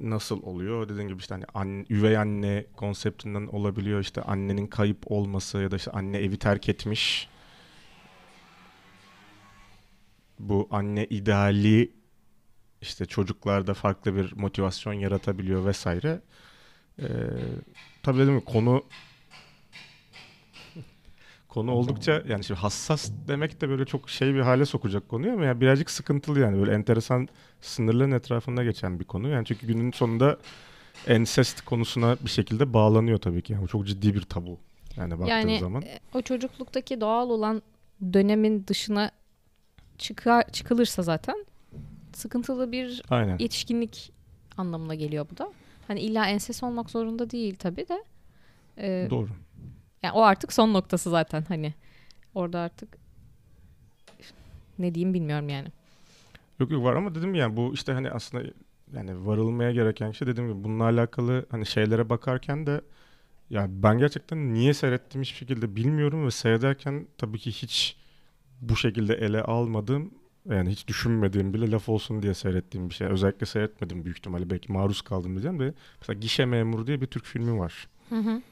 nasıl 0.00 0.42
oluyor? 0.42 0.88
Dediğim 0.88 1.08
gibi 1.08 1.18
işte 1.18 1.34
hani 1.34 1.44
anne, 1.54 1.84
üvey 1.90 2.18
anne 2.18 2.66
konseptinden 2.76 3.46
olabiliyor. 3.46 4.00
işte 4.00 4.22
annenin 4.22 4.66
kayıp 4.66 5.12
olması 5.12 5.58
ya 5.58 5.70
da 5.70 5.76
işte 5.76 5.90
anne 5.90 6.18
evi 6.18 6.38
terk 6.38 6.68
etmiş. 6.68 7.28
Bu 10.38 10.68
anne 10.70 11.06
ideali 11.06 11.92
işte 12.82 13.06
çocuklarda 13.06 13.74
farklı 13.74 14.16
bir 14.16 14.32
motivasyon 14.32 14.92
yaratabiliyor 14.92 15.64
vesaire. 15.66 16.20
Ee, 17.00 17.06
tabii 18.02 18.18
dedim 18.18 18.40
konu 18.40 18.84
konu 21.58 21.72
oldukça 21.72 22.22
yani 22.28 22.44
şimdi 22.44 22.60
hassas 22.60 23.10
demek 23.28 23.60
de 23.60 23.68
böyle 23.68 23.84
çok 23.84 24.10
şey 24.10 24.34
bir 24.34 24.40
hale 24.40 24.64
sokacak 24.64 25.08
konuyu 25.08 25.32
ama 25.32 25.44
yani 25.44 25.60
birazcık 25.60 25.90
sıkıntılı 25.90 26.40
yani 26.40 26.60
böyle 26.60 26.74
enteresan 26.74 27.28
sınırların 27.60 28.10
etrafında 28.10 28.64
geçen 28.64 29.00
bir 29.00 29.04
konu. 29.04 29.28
Yani 29.28 29.44
çünkü 29.44 29.66
günün 29.66 29.92
sonunda 29.92 30.38
ensest 31.06 31.60
konusuna 31.60 32.16
bir 32.24 32.30
şekilde 32.30 32.72
bağlanıyor 32.72 33.18
tabii 33.18 33.42
ki. 33.42 33.52
Yani 33.52 33.62
bu 33.62 33.68
çok 33.68 33.86
ciddi 33.86 34.14
bir 34.14 34.22
tabu. 34.22 34.58
Yani 34.96 35.10
baktığın 35.10 35.26
yani, 35.26 35.58
zaman. 35.58 35.80
Yani 35.80 35.98
o 36.14 36.22
çocukluktaki 36.22 37.00
doğal 37.00 37.30
olan 37.30 37.62
dönemin 38.12 38.66
dışına 38.66 39.10
çıkar, 39.98 40.44
çıkılırsa 40.52 41.02
zaten 41.02 41.46
sıkıntılı 42.12 42.72
bir 42.72 43.02
Aynen. 43.10 43.38
yetişkinlik 43.38 44.12
anlamına 44.56 44.94
geliyor 44.94 45.26
bu 45.32 45.38
da. 45.38 45.52
Hani 45.88 46.00
illa 46.00 46.26
enses 46.26 46.62
olmak 46.62 46.90
zorunda 46.90 47.30
değil 47.30 47.56
tabii 47.58 47.88
de. 47.88 48.04
Ee, 48.78 49.06
Doğru. 49.10 49.28
Yani 50.02 50.12
o 50.12 50.22
artık 50.22 50.52
son 50.52 50.74
noktası 50.74 51.10
zaten 51.10 51.44
hani. 51.48 51.74
Orada 52.34 52.58
artık 52.60 52.98
ne 54.78 54.94
diyeyim 54.94 55.14
bilmiyorum 55.14 55.48
yani. 55.48 55.68
Yok 56.60 56.70
yok 56.70 56.84
var 56.84 56.96
ama 56.96 57.14
dedim 57.14 57.34
yani 57.34 57.56
bu 57.56 57.74
işte 57.74 57.92
hani 57.92 58.10
aslında 58.10 58.44
yani 58.92 59.26
varılmaya 59.26 59.72
gereken 59.72 60.12
şey 60.12 60.28
dediğim 60.28 60.52
gibi 60.52 60.64
bununla 60.64 60.84
alakalı 60.84 61.46
hani 61.50 61.66
şeylere 61.66 62.10
bakarken 62.10 62.66
de 62.66 62.80
ya 63.50 63.66
ben 63.70 63.98
gerçekten 63.98 64.54
niye 64.54 64.74
seyrettiğim 64.74 65.22
hiçbir 65.22 65.38
şekilde 65.38 65.76
bilmiyorum 65.76 66.26
ve 66.26 66.30
seyrederken 66.30 67.06
tabii 67.18 67.38
ki 67.38 67.50
hiç 67.52 67.96
bu 68.60 68.76
şekilde 68.76 69.14
ele 69.14 69.42
almadığım 69.42 70.10
yani 70.50 70.70
hiç 70.70 70.88
düşünmediğim 70.88 71.54
bile 71.54 71.70
laf 71.70 71.88
olsun 71.88 72.22
diye 72.22 72.34
seyrettiğim 72.34 72.88
bir 72.88 72.94
şey. 72.94 73.06
Özellikle 73.06 73.46
seyretmedim 73.46 74.04
büyük 74.04 74.18
ihtimalle. 74.18 74.50
Belki 74.50 74.72
maruz 74.72 75.02
kaldım 75.02 75.30
diyeceğim 75.30 75.60
de. 75.60 75.74
Mesela 76.00 76.20
Gişe 76.20 76.44
Memuru 76.46 76.86
diye 76.86 77.00
bir 77.00 77.06
Türk 77.06 77.24
filmi 77.24 77.58
var. 77.58 77.88
Hı 78.08 78.16
hı. 78.16 78.42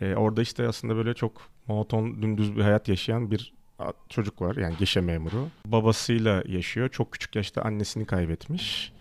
Ee, 0.00 0.14
orada 0.14 0.42
işte 0.42 0.68
aslında 0.68 0.96
böyle 0.96 1.14
çok 1.14 1.32
monoton, 1.66 2.22
dümdüz 2.22 2.56
bir 2.56 2.62
hayat 2.62 2.88
yaşayan 2.88 3.30
bir 3.30 3.54
çocuk 4.08 4.42
var. 4.42 4.56
Yani 4.56 4.74
gişe 4.78 5.00
memuru. 5.00 5.48
Babasıyla 5.66 6.42
yaşıyor. 6.46 6.88
Çok 6.88 7.12
küçük 7.12 7.36
yaşta 7.36 7.62
annesini 7.62 8.04
kaybetmiş. 8.04 8.92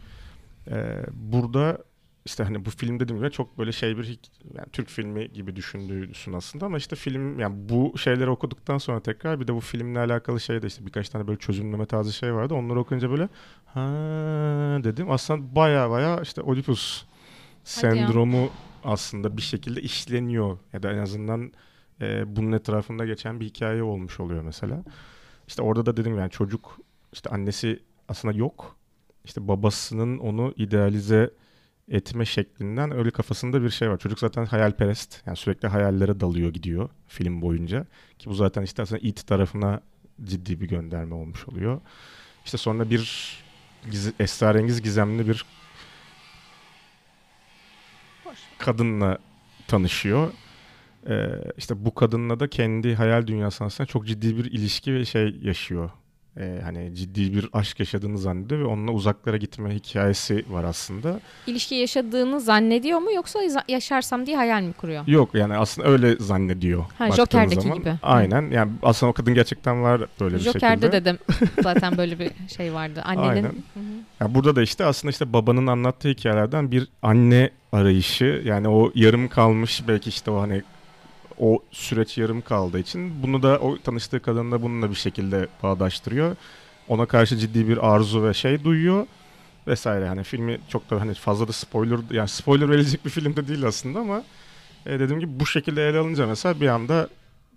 Ee, 0.67 1.03
burada 1.11 1.77
işte 2.25 2.43
hani 2.43 2.65
bu 2.65 2.69
film 2.69 2.99
dediğim 2.99 3.21
gibi 3.21 3.31
çok 3.31 3.57
böyle 3.57 3.71
şey 3.71 3.97
bir 3.97 4.19
yani 4.57 4.67
Türk 4.71 4.89
filmi 4.89 5.31
gibi 5.31 5.55
düşündüğüsün 5.55 6.33
aslında 6.33 6.65
ama 6.65 6.77
işte 6.77 6.95
film 6.95 7.39
yani 7.39 7.55
bu 7.69 7.97
şeyleri 7.97 8.29
okuduktan 8.29 8.77
sonra 8.77 8.99
tekrar 8.99 9.39
bir 9.39 9.47
de 9.47 9.55
bu 9.55 9.59
filmle 9.59 9.99
alakalı 9.99 10.39
şey 10.39 10.61
de 10.61 10.67
işte 10.67 10.85
birkaç 10.85 11.09
tane 11.09 11.27
böyle 11.27 11.39
çözümleme 11.39 11.85
tarzı 11.85 12.13
şey 12.13 12.33
vardı. 12.33 12.53
Onları 12.53 12.79
okuyunca 12.79 13.09
böyle 13.09 13.29
ha 13.65 13.81
dedim. 14.83 15.11
Aslında 15.11 15.55
baya 15.55 15.89
baya 15.89 16.21
işte 16.21 16.41
Oedipus 16.41 17.03
sendromu 17.63 18.49
aslında 18.83 19.37
bir 19.37 19.41
şekilde 19.41 19.81
işleniyor 19.81 20.57
ya 20.73 20.83
da 20.83 20.91
en 20.91 20.97
azından 20.97 21.51
e, 22.01 22.35
bunun 22.35 22.51
etrafında 22.51 23.05
geçen 23.05 23.39
bir 23.39 23.45
hikaye 23.45 23.83
olmuş 23.83 24.19
oluyor 24.19 24.43
mesela. 24.43 24.83
İşte 25.47 25.61
orada 25.61 25.85
da 25.85 25.97
dedim 25.97 26.17
yani 26.17 26.31
çocuk 26.31 26.79
işte 27.13 27.29
annesi 27.29 27.79
aslında 28.07 28.37
yok. 28.37 28.75
İşte 29.25 29.47
babasının 29.47 30.17
onu 30.17 30.53
idealize 30.57 31.33
etme 31.89 32.25
şeklinden 32.25 32.91
öyle 32.91 33.11
kafasında 33.11 33.63
bir 33.63 33.69
şey 33.69 33.89
var. 33.89 33.97
Çocuk 33.97 34.19
zaten 34.19 34.45
hayalperest. 34.45 35.21
Yani 35.25 35.37
sürekli 35.37 35.67
hayallere 35.67 36.19
dalıyor 36.19 36.53
gidiyor 36.53 36.89
film 37.07 37.41
boyunca. 37.41 37.85
Ki 38.19 38.29
bu 38.29 38.33
zaten 38.33 38.63
işte 38.63 38.81
aslında 38.81 39.01
it 39.01 39.27
tarafına 39.27 39.81
ciddi 40.23 40.61
bir 40.61 40.67
gönderme 40.67 41.15
olmuş 41.15 41.47
oluyor. 41.47 41.81
İşte 42.45 42.57
sonra 42.57 42.89
bir 42.89 43.33
giz 43.91 44.13
esrarengiz 44.19 44.81
gizemli 44.81 45.27
bir 45.27 45.45
kadınla 48.57 49.17
tanışıyor. 49.67 50.31
Ee, 51.07 51.29
işte 51.57 51.85
bu 51.85 51.95
kadınla 51.95 52.39
da 52.39 52.49
kendi 52.49 52.95
hayal 52.95 53.27
dünyasında 53.27 53.67
aslında 53.67 53.87
çok 53.87 54.07
ciddi 54.07 54.37
bir 54.37 54.45
ilişki 54.45 54.93
ve 54.93 55.05
şey 55.05 55.35
yaşıyor. 55.41 55.89
Ee, 56.39 56.59
hani 56.63 56.95
ciddi 56.95 57.33
bir 57.33 57.49
aşk 57.53 57.79
yaşadığını 57.79 58.17
zannediyor 58.17 58.61
ve 58.61 58.65
onunla 58.65 58.91
uzaklara 58.91 59.37
gitme 59.37 59.75
hikayesi 59.75 60.45
var 60.49 60.63
aslında. 60.63 61.19
İlişki 61.47 61.75
yaşadığını 61.75 62.39
zannediyor 62.39 62.99
mu 62.99 63.11
yoksa 63.13 63.39
yaşarsam 63.67 64.25
diye 64.25 64.37
hayal 64.37 64.61
mi 64.61 64.73
kuruyor? 64.73 65.07
Yok 65.07 65.29
yani 65.33 65.57
aslında 65.57 65.87
öyle 65.87 66.15
zannediyor. 66.15 66.85
Ha, 66.97 67.11
Joker'deki 67.11 67.61
zaman. 67.61 67.77
gibi. 67.77 67.93
Aynen 68.03 68.51
yani 68.51 68.71
aslında 68.83 69.09
o 69.09 69.13
kadın 69.13 69.33
gerçekten 69.33 69.83
var 69.83 70.01
böyle 70.19 70.35
bir 70.35 70.39
Joker'de 70.39 70.65
şekilde. 70.65 70.85
Joker'de 70.85 71.05
dedim 71.05 71.17
zaten 71.63 71.97
böyle 71.97 72.19
bir 72.19 72.31
şey 72.57 72.73
vardı. 72.73 73.01
Annenin. 73.05 73.27
Aynen. 73.29 73.51
Yani 74.19 74.35
burada 74.35 74.55
da 74.55 74.61
işte 74.61 74.85
aslında 74.85 75.11
işte 75.11 75.33
babanın 75.33 75.67
anlattığı 75.67 76.09
hikayelerden 76.09 76.71
bir 76.71 76.87
anne 77.01 77.49
arayışı 77.71 78.41
yani 78.45 78.69
o 78.69 78.91
yarım 78.95 79.27
kalmış 79.27 79.87
belki 79.87 80.09
işte 80.09 80.31
o 80.31 80.41
hani 80.41 80.63
o 81.39 81.63
süreç 81.71 82.17
yarım 82.17 82.41
kaldığı 82.41 82.79
için 82.79 83.23
bunu 83.23 83.43
da 83.43 83.59
o 83.59 83.77
tanıştığı 83.77 84.19
kadınla 84.19 84.61
bununla 84.61 84.89
bir 84.89 84.95
şekilde 84.95 85.47
bağdaştırıyor. 85.63 86.35
Ona 86.87 87.05
karşı 87.05 87.37
ciddi 87.37 87.67
bir 87.67 87.93
arzu 87.93 88.23
ve 88.23 88.33
şey 88.33 88.63
duyuyor. 88.63 89.07
vesaire. 89.67 90.07
Hani 90.07 90.23
filmi 90.23 90.59
çok 90.69 90.89
da 90.89 91.01
hani 91.01 91.13
fazla 91.13 91.47
da 91.47 91.51
spoiler 91.51 91.99
yani 92.11 92.27
spoiler 92.27 92.69
verecek 92.69 93.05
bir 93.05 93.09
film 93.09 93.35
de 93.35 93.47
değil 93.47 93.63
aslında 93.65 93.99
ama 93.99 94.23
e, 94.85 94.99
dediğim 94.99 95.19
gibi 95.19 95.39
bu 95.39 95.45
şekilde 95.45 95.87
ele 95.89 95.97
alınca 95.97 96.27
mesela 96.27 96.61
bir 96.61 96.67
anda 96.67 97.09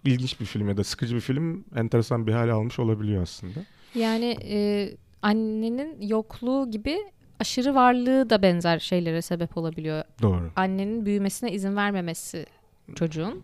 ilginç 0.05 0.41
bir 0.41 0.45
film 0.45 0.69
ya 0.69 0.77
da 0.77 0.85
sıkıcı 0.85 1.15
bir 1.15 1.21
film 1.21 1.65
enteresan 1.77 2.27
bir 2.27 2.33
hale 2.33 2.53
almış 2.53 2.79
olabiliyor 2.79 3.23
aslında. 3.23 3.61
Yani 3.95 4.37
e, 4.45 4.91
annenin 5.23 6.03
yokluğu 6.03 6.71
gibi 6.71 6.99
aşırı 7.41 7.75
varlığı 7.75 8.31
da 8.31 8.43
benzer 8.43 8.79
şeylere 8.79 9.23
sebep 9.23 9.57
olabiliyor. 9.57 10.05
Doğru. 10.23 10.51
Annenin 10.57 11.07
büyümesine 11.07 11.53
izin 11.53 11.77
vermemesi 11.77 12.47
çocuğun 12.95 13.43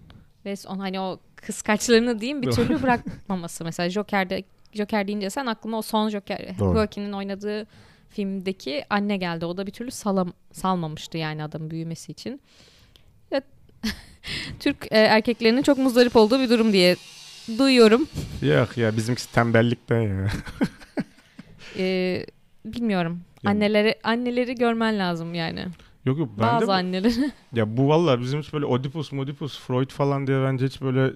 ve 0.48 0.54
on 0.68 0.78
hani 0.78 1.00
o 1.00 1.20
kıskaçlarını 1.36 2.20
diyeyim 2.20 2.42
bir 2.42 2.50
türlü 2.50 2.82
bırakmaması. 2.82 3.64
Mesela 3.64 3.90
Joker'de 3.90 4.44
Joker 4.72 5.06
deyince 5.06 5.30
sen 5.30 5.46
aklıma 5.46 5.78
o 5.78 5.82
son 5.82 6.08
Joker 6.08 6.54
Joaquin'in 6.58 7.12
oynadığı 7.12 7.66
filmdeki 8.10 8.84
anne 8.90 9.16
geldi. 9.16 9.46
O 9.46 9.56
da 9.56 9.66
bir 9.66 9.72
türlü 9.72 9.90
salam, 9.90 10.32
salmamıştı 10.52 11.18
yani 11.18 11.42
adamın 11.42 11.70
büyümesi 11.70 12.12
için. 12.12 12.40
Ya, 13.30 13.42
Türk 14.60 14.86
e, 14.92 14.98
erkeklerinin 14.98 15.62
çok 15.62 15.78
muzdarip 15.78 16.16
olduğu 16.16 16.40
bir 16.40 16.50
durum 16.50 16.72
diye 16.72 16.96
duyuyorum. 17.58 18.08
Yok 18.42 18.78
ya 18.78 18.96
bizimkisi 18.96 19.32
tembellikten 19.32 20.00
ya. 20.00 20.28
e, 21.78 22.26
bilmiyorum. 22.64 23.20
Yani. 23.42 23.54
Anneleri 23.54 23.98
anneleri 24.04 24.54
görmen 24.54 24.98
lazım 24.98 25.34
yani. 25.34 25.66
Yok 26.08 26.18
yok. 26.18 26.28
Ben 26.38 26.46
Bazı 26.46 26.66
de, 26.66 26.72
anneleri. 26.72 27.32
Ya 27.54 27.76
bu 27.76 27.88
valla 27.88 28.20
bizim 28.20 28.40
hiç 28.40 28.52
böyle 28.52 28.66
Oedipus, 28.66 29.12
Modipus, 29.12 29.60
Freud 29.60 29.90
falan 29.90 30.26
diye 30.26 30.42
bence 30.42 30.66
hiç 30.66 30.80
böyle 30.80 31.12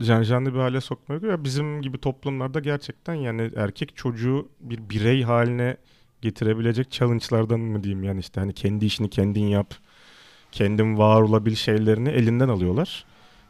janjanlı 0.00 0.54
bir 0.54 0.58
hale 0.58 0.80
sokmuyor. 0.80 1.22
Ya 1.22 1.44
bizim 1.44 1.82
gibi 1.82 1.98
toplumlarda 1.98 2.60
gerçekten 2.60 3.14
yani 3.14 3.50
erkek 3.56 3.96
çocuğu 3.96 4.48
bir 4.60 4.78
birey 4.90 5.22
haline 5.22 5.76
getirebilecek 6.22 6.90
challenge'lardan 6.90 7.60
mı 7.60 7.82
diyeyim 7.82 8.04
yani 8.04 8.20
işte 8.20 8.40
hani 8.40 8.52
kendi 8.52 8.84
işini 8.86 9.10
kendin 9.10 9.46
yap, 9.46 9.74
kendin 10.52 10.98
var 10.98 11.22
olabil 11.22 11.54
şeylerini 11.54 12.08
elinden 12.08 12.48
alıyorlar. 12.48 13.04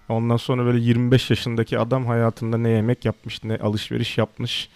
Ondan 0.09 0.37
sonra 0.37 0.65
böyle 0.65 0.79
25 0.79 1.31
yaşındaki 1.31 1.79
adam 1.79 2.07
hayatında 2.07 2.59
ne 2.59 2.69
yemek 2.69 3.05
yapmış, 3.05 3.45
ne 3.45 3.57
alışveriş 3.57 4.19
yapmış, 4.19 4.69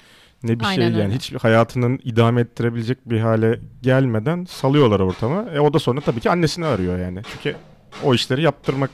ne 0.44 0.60
bir 0.60 0.64
Aynen 0.64 0.76
şey 0.76 0.86
öyle. 0.86 0.98
yani 0.98 1.14
hiç 1.14 1.34
hayatının 1.34 1.98
idame 2.04 2.40
ettirebilecek 2.40 2.98
bir 3.10 3.20
hale 3.20 3.60
gelmeden 3.82 4.44
salıyorlar 4.44 5.00
ortama. 5.00 5.42
E 5.54 5.60
o 5.60 5.72
da 5.74 5.78
sonra 5.78 6.00
tabii 6.00 6.20
ki 6.20 6.30
annesini 6.30 6.66
arıyor 6.66 6.98
yani. 6.98 7.22
Çünkü 7.32 7.56
o 8.04 8.14
işleri 8.14 8.42
yaptırmak 8.42 8.90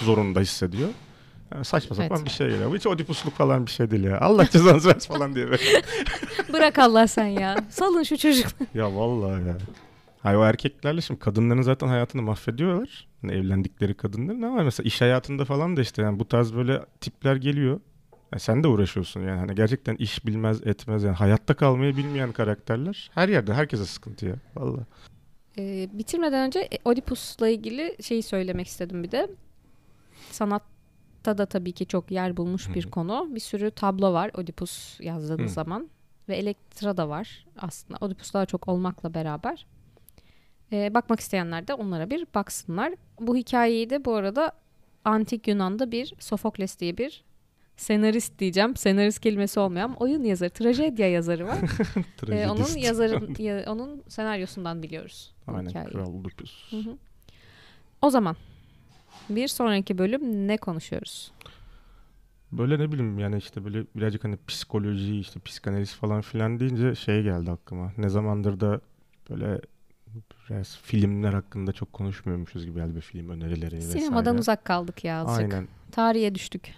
zorunda 0.00 0.40
hissediyor. 0.40 0.88
Yani 1.54 1.64
saçma 1.64 1.96
sapan 1.96 2.16
Evet. 2.16 2.26
bir 2.26 2.30
şey 2.30 2.48
geliyor. 2.48 2.70
Bu 2.70 2.76
hiç 2.76 2.86
odipusluk 2.86 3.34
falan 3.34 3.66
bir 3.66 3.70
şey 3.70 3.90
değil 3.90 4.04
ya. 4.04 4.20
Allah 4.20 4.46
cezanızı 4.50 4.88
versin 4.94 5.14
falan 5.14 5.34
diye. 5.34 5.46
Bırak 6.52 6.78
Allah 6.78 7.06
sen 7.06 7.26
ya. 7.26 7.56
Salın 7.70 8.02
şu 8.02 8.16
çocuk. 8.18 8.46
ya 8.74 8.94
vallahi 8.96 9.46
ya. 9.48 9.56
Hayır 10.22 10.38
o 10.38 10.44
erkeklerle 10.44 11.00
şimdi 11.00 11.20
kadınların 11.20 11.62
zaten 11.62 11.88
hayatını 11.88 12.22
mahvediyorlar. 12.22 13.08
Yani 13.22 13.34
evlendikleri 13.34 13.94
kadınların 13.94 14.42
ama 14.42 14.62
mesela 14.62 14.86
iş 14.86 15.00
hayatında 15.00 15.44
falan 15.44 15.76
da 15.76 15.80
işte 15.80 16.02
yani 16.02 16.18
bu 16.18 16.28
tarz 16.28 16.54
böyle 16.54 16.80
tipler 17.00 17.36
geliyor. 17.36 17.80
Yani 18.32 18.40
sen 18.40 18.62
de 18.64 18.68
uğraşıyorsun 18.68 19.20
yani 19.20 19.38
hani 19.38 19.54
gerçekten 19.54 19.96
iş 19.96 20.26
bilmez 20.26 20.66
etmez 20.66 21.02
yani 21.02 21.16
hayatta 21.16 21.54
kalmayı 21.54 21.96
bilmeyen 21.96 22.32
karakterler 22.32 23.10
her 23.14 23.28
yerde 23.28 23.54
herkese 23.54 23.84
sıkıntı 23.84 24.26
ya 24.26 24.34
vallahi. 24.56 24.84
Ee, 25.58 25.88
bitirmeden 25.92 26.46
önce 26.46 26.60
e, 26.60 26.78
Oedipus'la 26.84 27.48
ilgili 27.48 27.96
şeyi 28.02 28.22
söylemek 28.22 28.66
istedim 28.66 29.02
bir 29.02 29.10
de. 29.10 29.30
Sanatta 30.30 31.38
da 31.38 31.46
tabii 31.46 31.72
ki 31.72 31.86
çok 31.86 32.10
yer 32.10 32.36
bulmuş 32.36 32.74
bir 32.74 32.84
Hı 32.84 32.86
hı. 32.86 32.90
konu. 32.90 33.28
Bir 33.30 33.40
sürü 33.40 33.70
tablo 33.70 34.12
var 34.12 34.30
Oedipus 34.34 35.00
yazdığınız 35.00 35.50
Hı. 35.50 35.54
zaman. 35.54 35.90
Ve 36.28 36.36
Elektra 36.36 36.96
da 36.96 37.08
var 37.08 37.46
aslında. 37.58 37.98
Oedipus 38.00 38.34
daha 38.34 38.46
çok 38.46 38.68
olmakla 38.68 39.14
beraber. 39.14 39.66
Ee, 40.72 40.94
bakmak 40.94 41.20
isteyenler 41.20 41.68
de 41.68 41.74
onlara 41.74 42.10
bir 42.10 42.26
baksınlar. 42.34 42.94
Bu 43.20 43.36
hikayeyi 43.36 43.90
de 43.90 44.04
bu 44.04 44.14
arada 44.14 44.52
Antik 45.04 45.48
Yunan'da 45.48 45.92
bir 45.92 46.14
Sofokles 46.18 46.78
diye 46.78 46.98
bir 46.98 47.24
senarist 47.76 48.38
diyeceğim. 48.38 48.76
Senarist 48.76 49.20
kelimesi 49.20 49.60
olmayan 49.60 49.94
oyun 49.94 50.24
yazarı, 50.24 50.50
trajedya 50.50 51.10
yazarı 51.10 51.46
var. 51.46 51.58
Ee, 52.30 52.48
onun 52.48 52.76
yazarın, 52.78 53.34
ya- 53.38 53.72
onun 53.72 54.02
senaryosundan 54.08 54.82
biliyoruz. 54.82 55.34
Aynen 55.46 55.68
hikayeyi. 55.68 55.92
Kral. 55.92 56.14
Hı 56.70 56.76
hı. 56.76 56.96
O 58.02 58.10
zaman 58.10 58.36
bir 59.30 59.48
sonraki 59.48 59.98
bölüm 59.98 60.48
ne 60.48 60.56
konuşuyoruz? 60.56 61.32
Böyle 62.52 62.78
ne 62.78 62.92
bileyim 62.92 63.18
yani 63.18 63.36
işte 63.38 63.64
böyle 63.64 63.84
birazcık 63.96 64.24
hani 64.24 64.38
psikoloji 64.48 65.18
işte 65.20 65.40
psikanaliz 65.40 65.94
falan 65.94 66.20
filan 66.20 66.60
deyince 66.60 66.94
şey 66.94 67.22
geldi 67.22 67.50
aklıma. 67.50 67.92
Ne 67.98 68.08
zamandır 68.08 68.60
da 68.60 68.80
böyle 69.30 69.60
biraz 70.50 70.78
filmler 70.82 71.32
hakkında 71.32 71.72
çok 71.72 71.92
konuşmuyormuşuz 71.92 72.64
gibi 72.66 72.74
geldi 72.74 72.96
bir 72.96 73.00
film 73.00 73.28
önerileri 73.28 73.76
vesaire. 73.76 74.00
Sinemadan 74.00 74.38
uzak 74.38 74.64
kaldık 74.64 75.04
ya 75.04 75.22
azıcık. 75.22 75.52
Aynen. 75.52 75.68
Tarihe 75.92 76.34
düştük. 76.34 76.74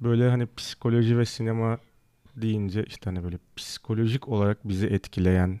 Böyle 0.00 0.28
hani 0.30 0.46
psikoloji 0.56 1.18
ve 1.18 1.24
sinema 1.24 1.78
deyince 2.36 2.84
işte 2.84 3.02
hani 3.04 3.24
böyle 3.24 3.38
psikolojik 3.56 4.28
olarak 4.28 4.68
bizi 4.68 4.86
etkileyen 4.86 5.60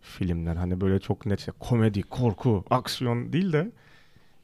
filmler. 0.00 0.56
Hani 0.56 0.80
böyle 0.80 0.98
çok 1.00 1.26
net 1.26 1.46
komedi, 1.58 2.02
korku, 2.02 2.64
aksiyon 2.70 3.32
değil 3.32 3.52
de 3.52 3.72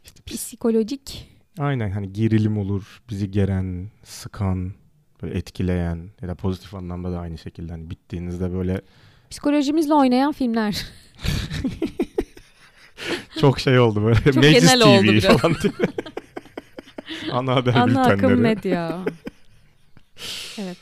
işte 0.04 0.20
Psikolojik. 0.26 1.28
aynen 1.58 1.90
hani 1.90 2.12
gerilim 2.12 2.58
olur, 2.58 3.02
bizi 3.10 3.30
geren, 3.30 3.90
sıkan, 4.04 4.72
böyle 5.22 5.38
etkileyen 5.38 6.10
ya 6.22 6.28
da 6.28 6.34
pozitif 6.34 6.74
anlamda 6.74 7.12
da 7.12 7.18
aynı 7.20 7.38
şekilde 7.38 7.72
hani 7.72 7.90
bittiğinizde 7.90 8.52
böyle 8.52 8.80
Psikolojimizle 9.30 9.94
oynayan 9.94 10.32
filmler. 10.32 10.86
çok 13.40 13.60
şey 13.60 13.78
oldu 13.78 14.04
böyle 14.04 14.20
Çok 14.22 14.36
Meclis 14.36 14.60
genel 14.60 14.80
TV 14.80 14.86
oldu 14.88 15.12
biraz. 15.12 15.38
falan. 15.38 15.56
Ana 17.28 17.56
haber 17.56 17.74
Ana 17.74 18.06
akım 18.06 18.20
bültenleri. 18.20 18.42
medya. 18.42 19.00
evet. 20.58 20.78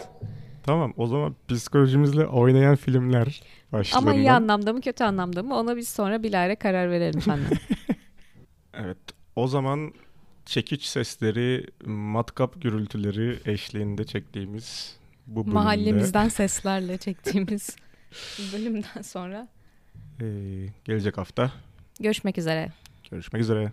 Tamam 0.62 0.92
o 0.96 1.06
zaman 1.06 1.36
psikolojimizle 1.48 2.26
oynayan 2.26 2.76
filmler 2.76 3.42
başlığından. 3.72 3.98
Ama 3.98 4.14
iyi 4.14 4.32
anlamda 4.32 4.72
mı 4.72 4.80
kötü 4.80 5.04
anlamda 5.04 5.42
mı 5.42 5.54
ona 5.56 5.76
biz 5.76 5.88
sonra 5.88 6.22
bilahare 6.22 6.56
karar 6.56 6.90
verelim 6.90 7.20
senden. 7.20 7.54
Evet. 8.74 8.98
O 9.36 9.48
zaman 9.48 9.92
çekiç 10.46 10.84
sesleri, 10.84 11.66
matkap 11.86 12.62
gürültüleri 12.62 13.40
eşliğinde 13.44 14.04
çektiğimiz 14.04 14.96
bu 15.26 15.50
bölümde 15.50 15.54
Mahallemizden 15.54 16.28
seslerle 16.28 16.98
çektiğimiz 16.98 17.76
bölümden 18.38 19.02
sonra 19.02 19.48
eee, 20.20 20.74
gelecek 20.84 21.18
hafta 21.18 21.52
görüşmek 22.00 22.38
üzere. 22.38 22.72
görüşmek 23.10 23.42
üzere. 23.42 23.72